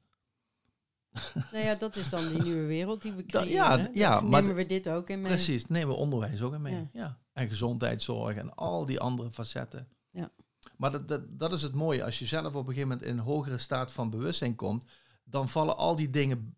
[1.52, 3.50] Nou ja, dat is dan die nieuwe wereld die we creëren.
[3.52, 5.30] ja, Dan ja, maar nemen we dit ook in mee.
[5.32, 6.74] Precies, nemen we onderwijs ook in mee.
[6.74, 6.88] Ja.
[6.92, 7.18] Ja.
[7.32, 9.88] En gezondheidszorg en al die andere facetten.
[10.10, 10.30] Ja.
[10.76, 12.04] Maar dat, dat, dat is het mooie.
[12.04, 14.84] Als je zelf op een gegeven moment in een hogere staat van bewustzijn komt,
[15.24, 16.56] dan vallen al die dingen,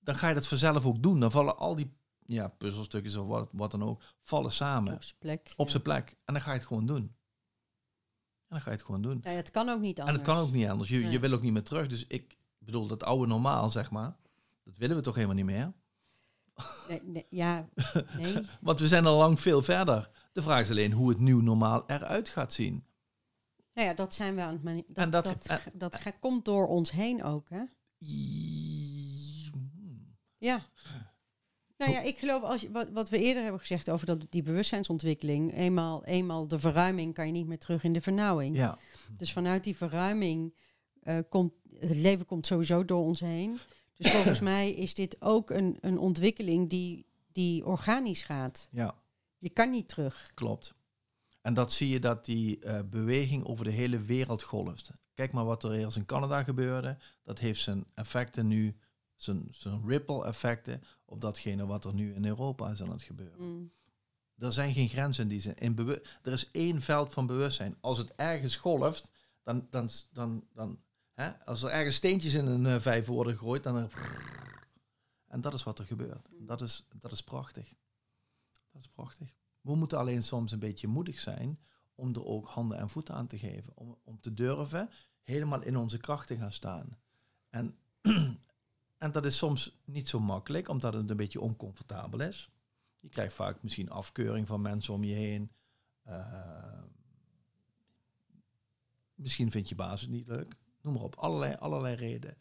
[0.00, 1.20] dan ga je dat vanzelf ook doen.
[1.20, 1.90] Dan vallen al die
[2.26, 5.52] ja, puzzelstukjes of wat, wat dan ook, vallen samen Op zijn plek.
[5.56, 5.70] op ja.
[5.70, 6.16] zijn plek.
[6.24, 7.14] En dan ga je het gewoon doen.
[8.52, 9.20] En dan ga je het gewoon doen.
[9.22, 10.18] Het kan ook niet anders.
[10.18, 10.88] En het kan ook niet anders.
[10.88, 11.86] Je, je wil ook niet meer terug.
[11.86, 14.16] Dus ik bedoel, dat oude normaal, zeg maar,
[14.64, 15.72] dat willen we toch helemaal niet meer.
[16.88, 17.68] Nee, nee, ja,
[18.16, 18.36] nee.
[18.60, 20.10] Want we zijn al lang veel verder.
[20.32, 22.84] De vraag is alleen hoe het nieuw normaal eruit gaat zien.
[23.74, 26.44] Nou ja, dat zijn we aan het mani- dat, En dat- dat, en- dat, komt
[26.44, 27.62] door ons heen ook, hè?
[28.00, 30.16] I- hmm.
[30.38, 30.66] Ja.
[31.82, 34.42] Nou ja, ik geloof als je, wat, wat we eerder hebben gezegd over dat, die
[34.42, 38.56] bewustzijnsontwikkeling, eenmaal, eenmaal de verruiming kan je niet meer terug in de vernauwing.
[38.56, 38.78] Ja,
[39.16, 40.54] Dus vanuit die verruiming
[41.02, 43.58] eh, komt het leven komt sowieso door ons heen.
[43.96, 48.68] Dus volgens mij is dit ook een, een ontwikkeling die, die organisch gaat.
[48.72, 48.94] ja,
[49.38, 50.30] Je kan niet terug.
[50.34, 50.74] klopt.
[51.40, 54.90] En dat zie je dat die eh, beweging over de hele wereld golft.
[55.14, 56.98] Kijk maar wat er eerst in Canada gebeurde.
[57.24, 58.76] Dat heeft zijn effecten nu,
[59.22, 63.54] zijn, zijn ripple effecten op datgene wat er nu in Europa is aan het gebeuren.
[63.54, 63.72] Mm.
[64.36, 65.54] Er zijn geen grenzen in die zin.
[65.54, 67.76] In er is één veld van bewustzijn.
[67.80, 69.10] Als het ergens golft,
[69.42, 70.80] dan, dan, dan, dan
[71.12, 73.90] hè, als er ergens steentjes in een uh, vijf worden gegooid, dan.
[75.26, 76.28] En dat is wat er gebeurt.
[76.38, 77.74] Dat is, dat is prachtig.
[78.70, 79.34] Dat is prachtig.
[79.60, 81.58] We moeten alleen soms een beetje moedig zijn
[81.94, 83.72] om er ook handen en voeten aan te geven.
[83.76, 84.90] Om, om te durven
[85.22, 86.98] helemaal in onze kracht te gaan staan.
[87.48, 87.78] En,
[89.02, 92.50] en dat is soms niet zo makkelijk, omdat het een beetje oncomfortabel is.
[93.00, 95.52] Je krijgt vaak misschien afkeuring van mensen om je heen.
[96.08, 96.82] Uh,
[99.14, 100.56] misschien vind je baas het niet leuk.
[100.80, 102.36] Noem maar op, allerlei, allerlei redenen.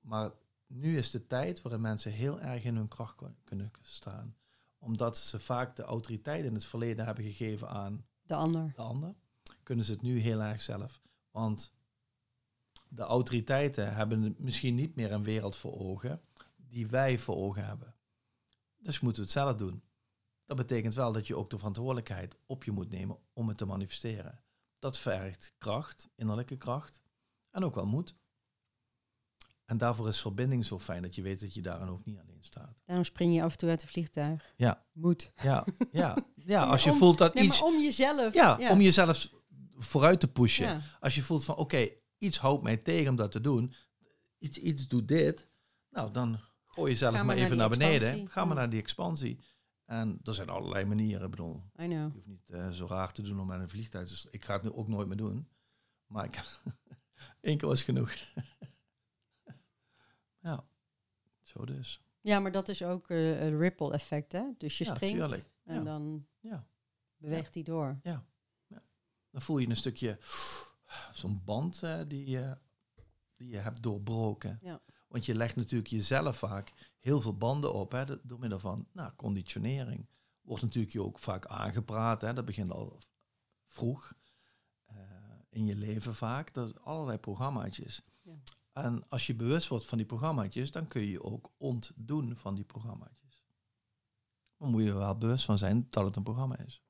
[0.00, 0.32] Maar
[0.66, 4.36] nu is de tijd waarin mensen heel erg in hun kracht kunnen staan.
[4.78, 8.72] Omdat ze vaak de autoriteit in het verleden hebben gegeven aan de ander.
[8.74, 9.14] de ander
[9.62, 11.02] kunnen ze het nu heel erg zelf.
[11.30, 11.72] Want
[12.94, 16.20] de autoriteiten hebben misschien niet meer een wereld voor ogen
[16.56, 17.94] die wij voor ogen hebben.
[18.78, 19.82] Dus moeten we het zelf doen.
[20.44, 23.64] Dat betekent wel dat je ook de verantwoordelijkheid op je moet nemen om het te
[23.64, 24.40] manifesteren.
[24.78, 27.00] Dat vergt kracht, innerlijke kracht
[27.50, 28.14] en ook wel moed.
[29.64, 32.42] En daarvoor is verbinding zo fijn dat je weet dat je daarin ook niet alleen
[32.42, 32.82] staat.
[32.84, 34.54] Daarom spring je af en toe uit het vliegtuig.
[34.56, 34.84] Ja.
[34.92, 35.32] Moet.
[35.42, 37.60] Ja, ja, ja als je om, voelt dat nee, iets...
[37.60, 38.34] Maar om jezelf.
[38.34, 38.70] Ja, ja.
[38.70, 39.30] om jezelf
[39.76, 40.66] vooruit te pushen.
[40.66, 40.80] Ja.
[41.00, 43.74] Als je voelt van, oké, okay, iets houdt mij tegen om dat te doen.
[44.38, 45.48] Iets, iets doet dit.
[45.90, 48.08] Nou, dan gooi je zelf Ga maar, maar even naar naar, die beneden.
[48.08, 48.32] expansie.
[48.32, 48.60] Ga maar Ja.
[48.60, 49.40] naar die expansie.
[49.84, 51.24] En er zijn allerlei manieren.
[51.24, 51.90] Ik bedoel, I know.
[51.90, 54.08] je hoeft niet uh, zo raar te doen om met een vliegtuig.
[54.08, 55.48] Dus ik ga het nu ook nooit meer doen.
[56.06, 56.42] Maar ik,
[57.40, 58.14] één keer was genoeg.
[60.40, 60.64] ja,
[61.42, 62.02] zo dus.
[62.20, 64.42] Ja, maar dat is ook uh, een ripple effect, hè?
[64.58, 65.50] Dus je ja, springt tuurlijk.
[65.64, 65.82] en Ja.
[65.82, 66.66] dan Ja.
[67.16, 68.00] beweegt hij door.
[69.30, 70.18] Dan voel je een stukje,
[71.12, 72.52] zo'n band uh, die, uh,
[73.36, 74.58] die je hebt doorbroken.
[74.62, 74.80] Ja.
[75.08, 79.12] Want je legt natuurlijk jezelf vaak heel veel banden op, hè, door middel van nou,
[79.16, 80.06] conditionering.
[80.40, 82.98] Wordt natuurlijk je ook vaak aangepraat, hè, dat begint al
[83.66, 84.12] vroeg
[84.92, 84.98] uh,
[85.48, 86.52] in je leven vaak.
[86.52, 88.02] Dat zijn allerlei programmaatjes.
[88.22, 88.34] Ja.
[88.72, 92.54] En als je bewust wordt van die programmaatjes, dan kun je je ook ontdoen van
[92.54, 93.44] die programmaatjes.
[94.56, 96.82] Dan moet je er wel bewust van zijn dat het een programma is.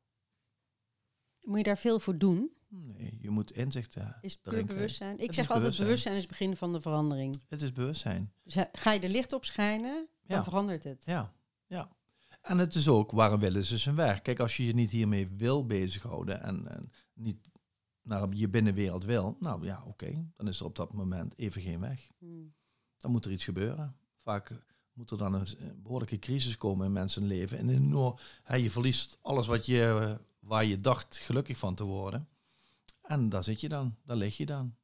[1.41, 2.57] Moet je daar veel voor doen?
[2.83, 4.19] Nee, je moet inzicht hebben.
[4.21, 5.15] Is het puur bewustzijn?
[5.19, 5.87] Ik Het zeg altijd, bewustzijn.
[5.87, 7.37] bewustzijn is het begin van de verandering.
[7.49, 8.33] Het is bewustzijn.
[8.43, 10.45] Dus he- ga je er licht op schijnen, dan Ja.
[10.45, 11.03] verandert het.
[11.05, 11.33] Ja,
[11.67, 11.89] ja.
[12.43, 14.23] En het is ook, waarom willen ze zijn werk?
[14.23, 17.49] Kijk, als je je niet hiermee wil bezighouden en, en niet
[18.03, 21.81] naar je binnenwereld wil, nou ja, oké, dan is er op dat moment even geen
[21.81, 22.09] weg.
[22.19, 22.55] Hmm.
[22.97, 23.97] Dan moet er iets gebeuren.
[24.23, 24.53] Vaak
[24.93, 27.59] moet er dan een, een behoorlijke crisis komen in mensen leven.
[27.59, 31.85] En enorm, hè, je verliest alles wat je, eh, waar je dacht gelukkig van te
[31.85, 32.29] worden.
[33.05, 34.77] En daar zit je dan, daar lig je dan.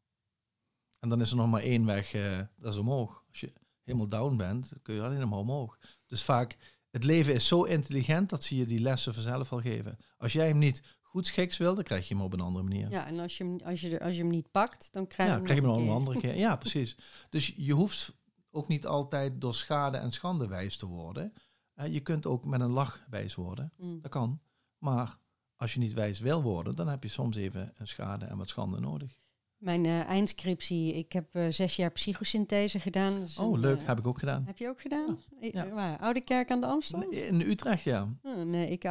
[0.99, 3.25] En dan is er nog maar één weg, eh, dat is omhoog.
[3.29, 3.53] Als je
[3.83, 5.79] helemaal down bent, kun je alleen maar omhoog.
[6.07, 6.57] Dus vaak,
[6.91, 9.99] het leven is zo intelligent dat ze je die lessen vanzelf al geven.
[10.17, 12.91] Als jij hem niet goed schiks wil, dan krijg je hem op een andere manier.
[12.91, 15.35] Ja, en als je, hem, als, je als je hem niet pakt, dan krijg je
[15.35, 16.37] Ja, hem krijg je hem nog een andere keer.
[16.37, 16.97] Ja, precies.
[17.29, 18.19] Dus je hoeft
[18.51, 21.33] ook niet altijd door schade en schande wijs te worden.
[21.75, 23.73] Eh, je kunt ook met een lach wijs worden.
[23.77, 24.01] Hmm.
[24.01, 24.41] Dat kan.
[24.79, 25.19] Maar
[25.61, 28.49] als je niet wijs wil worden, dan heb je soms even een schade en wat
[28.49, 29.19] schande nodig.
[29.57, 33.27] Mijn eh, eindscriptie, ik heb eh, zes jaar psychosynthese gedaan.
[33.39, 33.81] Oh, een, leuk.
[33.81, 34.43] eh, Heb ik ook gedaan.
[34.47, 35.23] heb je ook gedaan?
[35.41, 35.69] Ja.
[35.69, 35.99] Waar?
[35.99, 37.09] Oude Kerk aan de Amstel?
[37.09, 38.09] In Utrecht, ja.
[38.23, 38.85] Oh, nee, ik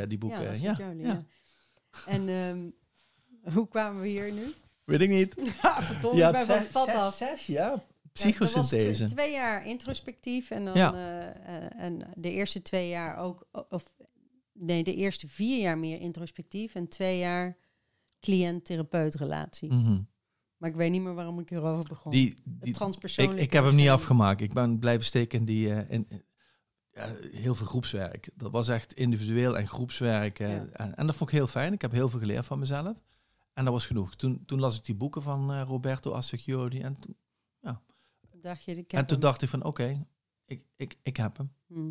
[0.00, 0.42] eh, die boeken.
[0.42, 0.92] Ja, Ja, ja.
[0.96, 1.24] ja.
[2.06, 2.70] En ehm,
[3.54, 4.52] hoe kwamen we hier nu?
[4.84, 5.34] Weet ik niet.
[6.14, 7.14] Ja, ik ben van af.
[7.16, 7.54] zes, ja.
[7.62, 9.04] Ja, dat was Psychosynthese.
[9.06, 10.94] tw- twee jaar introspectief en dan Ja.
[11.76, 13.92] en de eerste twee jaar ook, of
[14.62, 17.56] nee, de eerste vier jaar meer introspectief en twee jaar
[18.20, 19.72] cliënt-therapeut relatie.
[19.72, 20.00] Mhm.
[20.56, 22.12] Maar ik weet niet meer waarom ik hierover begon.
[22.12, 24.40] Die, die, ik, transpersoonlijke ik heb hem niet afgemaakt.
[24.40, 26.24] Ik ben blijven steken in die eh, in, in-
[26.92, 28.30] ja, heel veel groepswerk.
[28.34, 30.38] Dat was echt individueel en groepswerk.
[30.38, 30.66] eh, Ja.
[30.72, 31.72] en, en dat vond ik heel fijn.
[31.72, 33.02] Ik heb heel veel geleerd van mezelf.
[33.52, 34.14] En dat was genoeg.
[34.16, 36.80] Toen, toen las ik die boeken van eh, Roberto Assacchioli.
[36.80, 37.16] En, toen-
[38.40, 39.20] Dacht je, ik heb en toen hem.
[39.26, 40.06] dacht ik van oké,
[40.44, 41.52] ik, ik, ik heb hem.
[41.66, 41.90] Hm.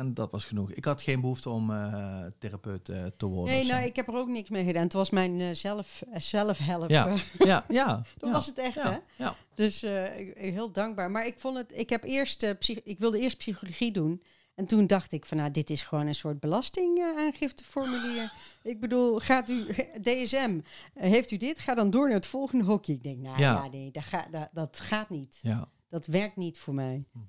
[0.00, 0.72] En dat was genoeg.
[0.72, 3.54] Ik had geen behoefte om eh, therapeut eh, te worden.
[3.54, 4.82] Nee, nou, ik heb er ook niks mee gedaan.
[4.82, 6.90] Het was mijn eh, zelf, zelfhelp.
[6.90, 7.16] Ja.
[7.38, 7.86] Ja, ja.
[8.18, 8.98] Dat ja, was het echt, hè?
[9.16, 9.36] ja.
[9.54, 11.10] Dus ik- heel dankbaar.
[11.10, 12.42] Maar ik vond het, ik heb eerst,
[12.84, 14.22] ik wilde eerst psychologie doen.
[14.54, 18.32] En toen dacht ik van, nou, dit is gewoon een soort belastingaangifteformulier.
[18.62, 19.66] ik bedoel, gaat u,
[20.02, 20.60] DSM,
[20.94, 21.58] heeft u dit?
[21.58, 22.92] Ga dan door naar het volgende hokje.
[22.92, 25.38] Ik denk, nou ja, nee, dat, ga, dat, dat gaat niet.
[25.42, 25.68] ja.
[25.88, 27.04] Dat werkt niet voor mij.
[27.12, 27.24] Mhm.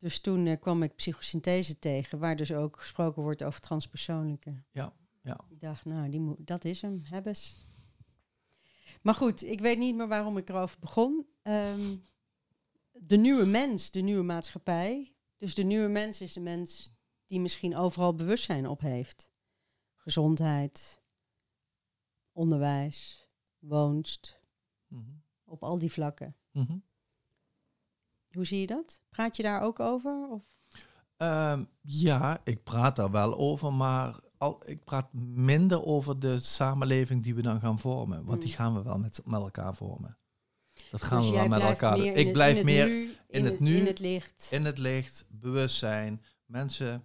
[0.00, 4.62] Dus toen eh, kwam ik psychosynthese tegen, waar dus ook gesproken wordt over transpersoonlijke.
[4.70, 4.92] Ja,
[5.22, 5.40] ja.
[5.48, 7.66] Ik dacht, nou, die moet, dat is hem, hebbes.
[9.02, 11.26] Maar goed, ik weet niet meer waarom ik erover begon.
[11.42, 11.96] Ehm,
[12.92, 15.14] de nieuwe mens, de nieuwe maatschappij.
[15.38, 16.92] Dus de nieuwe mens is de mens
[17.26, 19.30] die misschien overal bewustzijn op heeft.
[19.94, 21.02] Gezondheid,
[22.32, 23.28] onderwijs,
[23.58, 24.38] woonst,
[24.86, 25.10] Mhm.
[25.44, 26.36] op al die vlakken.
[26.50, 26.78] Mhm.
[28.32, 29.00] Hoe zie je dat?
[29.08, 30.28] Praat je daar ook over?
[30.30, 30.42] Of?
[31.16, 37.22] Ehm, ja, ik praat daar wel over, maar al, ik praat minder over de samenleving
[37.22, 38.24] die we dan gaan vormen.
[38.24, 38.56] Want die Mm.
[38.56, 40.16] gaan we wel met, met elkaar vormen.
[40.90, 42.06] Dat gaan Dus we wel met elkaar doen.
[42.06, 44.48] Ik het- blijf in meer nu, in het nu, in het licht.
[44.50, 47.04] in het licht, bewustzijn, mensen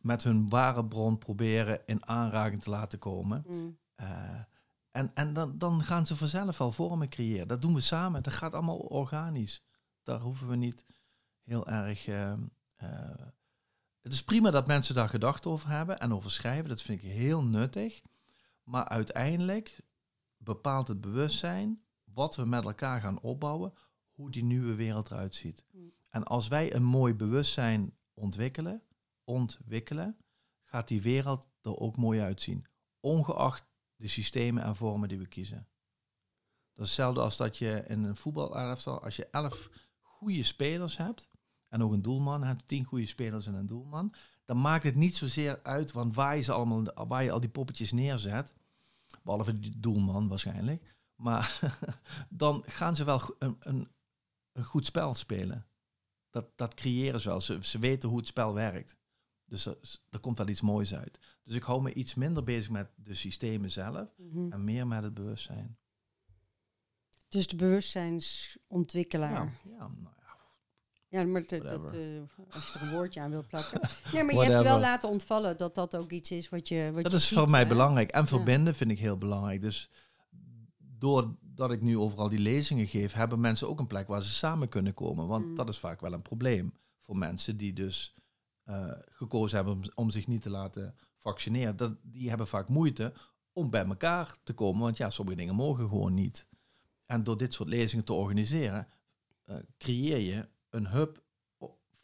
[0.00, 3.44] met hun ware bron proberen in aanraking te laten komen.
[3.48, 3.78] Mm.
[3.94, 4.08] Eh,
[4.90, 7.48] en en dan, dan gaan ze vanzelf al vormen creëren.
[7.48, 8.22] Dat doen we samen.
[8.22, 9.62] Dat gaat allemaal organisch.
[10.02, 10.86] Daar hoeven we niet
[11.42, 12.06] heel erg.
[12.06, 12.32] eh,
[12.76, 13.26] eh,
[14.00, 16.68] het is prima dat mensen daar gedachten over hebben en over schrijven.
[16.68, 18.02] Dat vind ik heel nuttig.
[18.62, 19.80] Maar uiteindelijk
[20.36, 23.74] bepaalt het bewustzijn wat we met elkaar gaan opbouwen,
[24.10, 25.64] hoe die nieuwe wereld eruit ziet.
[25.70, 25.92] Mm.
[26.10, 28.82] En als wij een mooi bewustzijn ontwikkelen,
[29.24, 30.16] ontwikkelen,
[30.62, 32.66] gaat die wereld er ook mooi uitzien.
[33.00, 33.64] Ongeacht
[33.96, 35.68] de systemen en vormen die we kiezen.
[36.74, 39.70] Dat is hetzelfde als dat je in een voetbalelftal, als je elf
[40.22, 41.28] goede spelers hebt
[41.68, 44.14] en ook een doelman hebt, tien goede spelers en een doelman,
[44.44, 47.50] dan maakt het niet zozeer uit, want waar je, ze allemaal, waar je al die
[47.50, 48.54] poppetjes neerzet,
[49.22, 51.60] behalve die doelman waarschijnlijk, maar
[52.28, 53.88] dan gaan ze wel een, een,
[54.52, 55.66] een goed spel spelen.
[56.30, 57.40] Dat, dat creëren ze wel.
[57.40, 58.96] Ze, ze weten hoe het spel werkt.
[59.44, 59.78] Dus er,
[60.10, 61.18] er komt wel iets moois uit.
[61.42, 64.52] Dus ik hou me iets minder bezig met de systemen zelf Mhm.
[64.52, 65.78] en meer met het bewustzijn.
[67.32, 69.32] Dus de bewustzijnsontwikkelaar.
[69.32, 70.36] Ja, ja, nou ja.
[71.08, 71.62] Ja, maar dat,
[71.92, 72.20] eh,
[72.50, 73.80] als je er een woordje aan wil plakken.
[74.12, 77.02] Ja, maar je hebt wel laten ontvallen dat dat ook iets is wat je wat
[77.02, 77.68] Dat je is ziet, voor mij hè?
[77.68, 78.10] belangrijk.
[78.10, 79.60] En verbinden vind ik heel belangrijk.
[79.60, 79.90] Dus
[80.78, 84.68] doordat ik nu overal die lezingen geef, hebben mensen ook een plek waar ze samen
[84.68, 85.26] kunnen komen.
[85.26, 85.54] Want Mm.
[85.54, 88.14] dat is vaak wel een probleem voor mensen die dus
[88.64, 91.76] eh, gekozen hebben om, om zich niet te laten vaccineren.
[91.76, 93.12] Dat, die hebben vaak moeite
[93.52, 94.82] om bij elkaar te komen.
[94.82, 96.46] Want ja, sommige dingen mogen gewoon niet.
[97.12, 98.88] En door dit soort lezingen te organiseren,
[99.44, 101.22] eh, creëer je een hub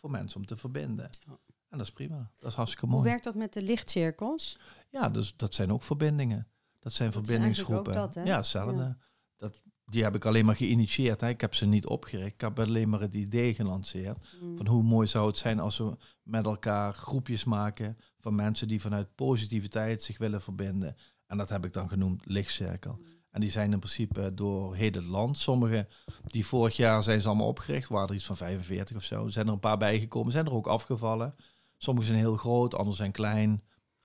[0.01, 1.11] voor mensen om te verbinden.
[1.27, 1.39] Ja.
[1.69, 2.31] En dat is prima.
[2.39, 3.09] Dat is hartstikke Hoe mooi.
[3.09, 4.59] werkt dat met de lichtcirkels?
[4.91, 6.49] ja, dus dat zijn ook verbindingen.
[6.79, 7.95] Dat zijn Dat verbindingsgroepen.
[7.95, 8.83] dat, ja, hetzelfde.
[8.83, 8.99] Ja.
[9.37, 11.21] Dat, die heb ik alleen maar geïnitieerd.
[11.21, 11.29] Hè.
[11.29, 12.33] Ik heb ze niet opgericht.
[12.35, 14.37] Ik heb alleen maar het idee gelanceerd.
[14.41, 14.57] Mm.
[14.57, 18.81] Van hoe mooi zou het zijn als we met elkaar groepjes maken van mensen die
[18.81, 20.97] vanuit positiviteit zich willen verbinden.
[21.27, 22.99] En dat heb ik dan genoemd lichtcirkel.
[23.39, 25.39] En die zijn in principe door heel het land.
[25.39, 25.89] Sommige
[26.25, 29.29] die vorig jaar zijn ze allemaal opgericht, waren er iets van 45 of zo.
[29.29, 31.35] Zijn er een paar bijgekomen, zijn er ook afgevallen.
[31.77, 33.63] Sommige zijn heel groot, andere zijn klein.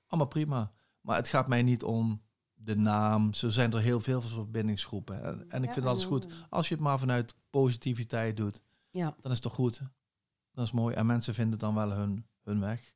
[0.07, 0.71] Allemaal prima.
[1.01, 2.21] Maar het gaat mij niet om
[2.53, 3.33] de naam.
[3.33, 5.23] Zo zijn er heel veel verbindingsgroepen.
[5.23, 6.23] En, en ik Ja, vind alles goed.
[6.23, 9.81] hoe- Als je het maar vanuit positiviteit doet, Ja, dan is het toch goed.
[10.51, 10.95] Dat is mooi.
[10.95, 12.93] En mensen vinden dan wel hun, hun weg.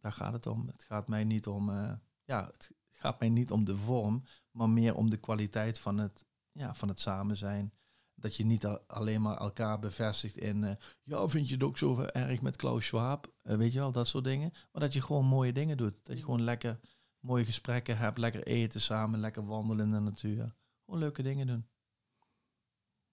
[0.00, 0.66] Daar gaat het om.
[0.66, 1.92] Het gaat mij niet om, eh,
[2.24, 2.70] ja, het
[3.04, 6.88] gaat mij niet om de vorm, maar meer om de kwaliteit van het, ja, van
[6.88, 7.72] het samen zijn.
[8.14, 11.78] Dat je niet al- alleen maar elkaar bevestigt in, eh, ja, vind je het ook
[11.78, 13.32] zo erg met Klaus Schwab?
[13.42, 14.50] Eh, weet je wel, dat soort dingen.
[14.72, 15.94] Maar dat je gewoon mooie dingen doet.
[16.02, 16.80] Dat je gewoon lekker
[17.18, 20.54] mooie gesprekken hebt, lekker eten samen, lekker wandelen in de natuur.
[20.84, 21.66] Gewoon leuke dingen doen.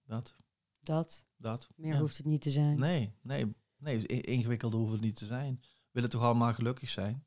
[0.04, 0.36] Dat,
[0.80, 1.26] dat.
[1.36, 1.68] dat.
[1.76, 2.00] Meer ja.
[2.00, 2.78] hoeft het niet te zijn.
[2.78, 5.58] Nee, nee, nee, i- ingewikkelder hoeft het niet te zijn.
[5.60, 7.26] We willen toch allemaal gelukkig zijn?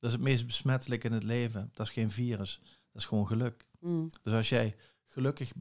[0.00, 1.70] Dat is het meest besmettelijke in het leven.
[1.72, 3.66] Dat is geen virus, dat is gewoon geluk.
[3.78, 4.10] Mm.
[4.22, 5.52] Dus als jij gelukkig,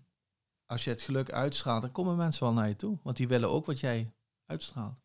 [0.65, 2.97] als je het geluk uitstraalt, dan komen mensen wel naar je toe.
[3.03, 4.13] Want die willen ook wat jij
[4.45, 4.97] uitstraalt.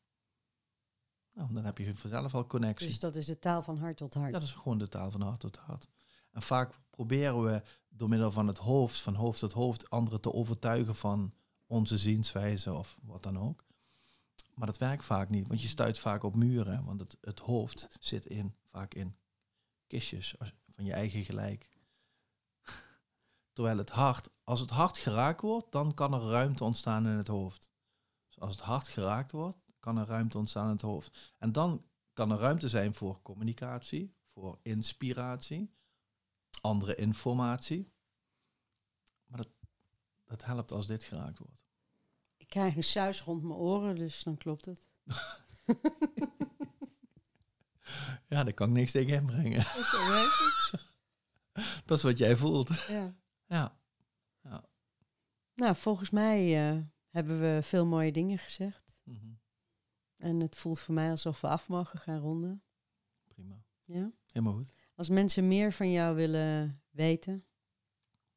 [1.33, 2.87] Nou, dan heb je vanzelf al connectie.
[2.87, 4.33] Dus dat is de taal van hart tot hart.
[4.33, 5.89] Ja, dat is gewoon de taal van hart tot hart.
[6.31, 10.33] En vaak proberen we door middel van het hoofd, van hoofd tot hoofd, anderen te
[10.33, 11.35] overtuigen van
[11.67, 13.65] onze zienswijze of wat dan ook.
[14.55, 17.89] Maar dat werkt vaak niet, want je stuit vaak op muren, want het, het hoofd
[18.01, 19.17] zit in, vaak in
[19.95, 20.35] kistjes
[20.75, 21.69] van je eigen gelijk.
[23.53, 27.29] Terwijl het hart, als het hart geraakt wordt, dan kan er ruimte ontstaan in het
[27.29, 27.71] hoofd.
[28.27, 31.35] Dus als het hart geraakt wordt, kan er ruimte ontstaan in het hoofd.
[31.39, 35.75] En dan kan er ruimte zijn voor communicatie, voor inspiratie,
[36.61, 37.93] andere informatie.
[39.27, 39.51] Maar dat,
[40.25, 41.65] dat helpt als dit geraakt wordt.
[42.37, 44.89] Ik krijg een suis rond mijn oren, dus dan klopt het.
[48.29, 49.63] Ja, daar kan ik niks tegen inbrengen.
[49.63, 50.39] Zo werkt
[50.71, 50.93] het.
[51.87, 52.87] Dat is wat jij voelt.
[52.89, 53.15] Ja.
[53.47, 53.77] Ja,
[55.55, 58.99] Nou, volgens mij eh, hebben we veel mooie dingen gezegd.
[59.05, 59.33] Mhm.
[60.17, 62.63] En het voelt voor mij alsof we af mogen gaan ronden.
[63.29, 63.65] prima.
[63.85, 64.13] Ja?
[64.27, 64.75] Helemaal goed.
[64.95, 67.45] Als mensen meer van jou willen weten,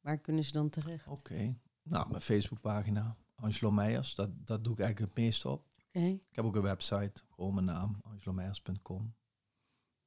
[0.00, 1.06] waar kunnen ze dan terecht?
[1.06, 1.56] Oké.
[1.82, 5.66] Nou, mijn Facebookpagina, Angelo Meijers, dat, dat doe ik eigenlijk het meest op.
[5.88, 6.04] Oké.
[6.06, 9.14] Ik heb ook een website, gewoon mijn naam, angelomeijers.com.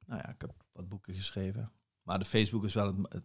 [0.06, 1.72] Nou ja, ik heb wat boeken geschreven.
[2.02, 3.24] Maar de Facebook is wel het, het-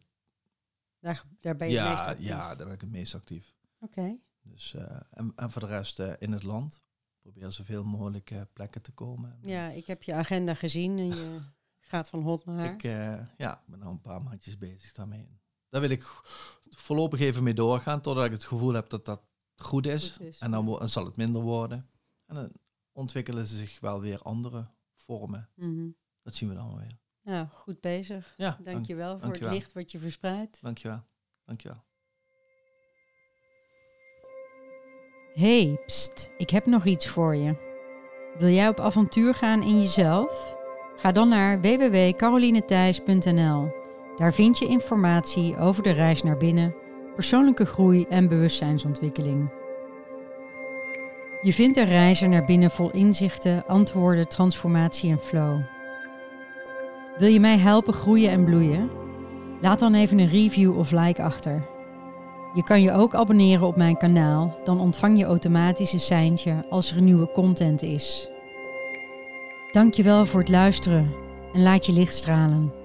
[0.99, 2.28] Daar, daar ben je het meest ja, actief.
[2.28, 3.55] ja, daar ben ik het meest actief.
[3.80, 4.17] Oké.
[4.41, 6.84] Dus, eh, en, en voor de rest eh, in het land.
[7.21, 9.38] Probeer zoveel mogelijk eh, plekken te komen.
[9.41, 11.39] Ja, ik heb je agenda gezien en je
[11.80, 12.73] gaat van hot naar haar.
[12.73, 15.39] Ik eh, ja, ben al een paar maandjes bezig daarmee.
[15.69, 16.03] Daar wil ik
[16.69, 19.21] voorlopig even mee doorgaan, totdat ik het gevoel heb dat dat
[19.55, 20.11] goed is.
[20.11, 20.88] Goed is, en dan, ja.
[20.88, 21.89] zal het minder worden.
[22.25, 22.51] En dan
[22.91, 25.49] ontwikkelen ze zich wel weer andere vormen.
[25.55, 25.89] Mhm.
[26.28, 26.97] Dat zien we dan wel weer.
[27.23, 28.34] Nou, goed bezig.
[28.38, 29.49] Ja, dank, Dankjewel voor dankjewel.
[29.49, 30.57] het licht wat je verspreidt.
[30.61, 31.03] dankjewel.
[31.45, 31.84] Dankjewel.
[35.34, 37.55] Hey, pst, ik heb nog iets voor je.
[38.38, 40.55] Wil jij op avontuur gaan in jezelf?
[40.95, 43.71] Ga dan naar www.carolinethijs.nl.
[44.15, 46.75] Daar vind je informatie over de reis naar binnen,
[47.15, 49.49] persoonlijke groei en bewustzijnsontwikkeling.
[51.41, 55.61] Je vindt een reizen naar binnen vol inzichten, antwoorden, transformatie en flow.
[57.18, 58.89] Wil je mij helpen groeien en bloeien?
[59.61, 61.68] Laat dan even een review of like achter.
[62.53, 66.91] Je kan je ook abonneren op mijn kanaal, dan ontvang je automatisch een seintje als
[66.91, 68.30] er nieuwe content is.
[69.72, 71.11] Dankjewel voor het luisteren
[71.53, 72.76] en laat je licht stralen.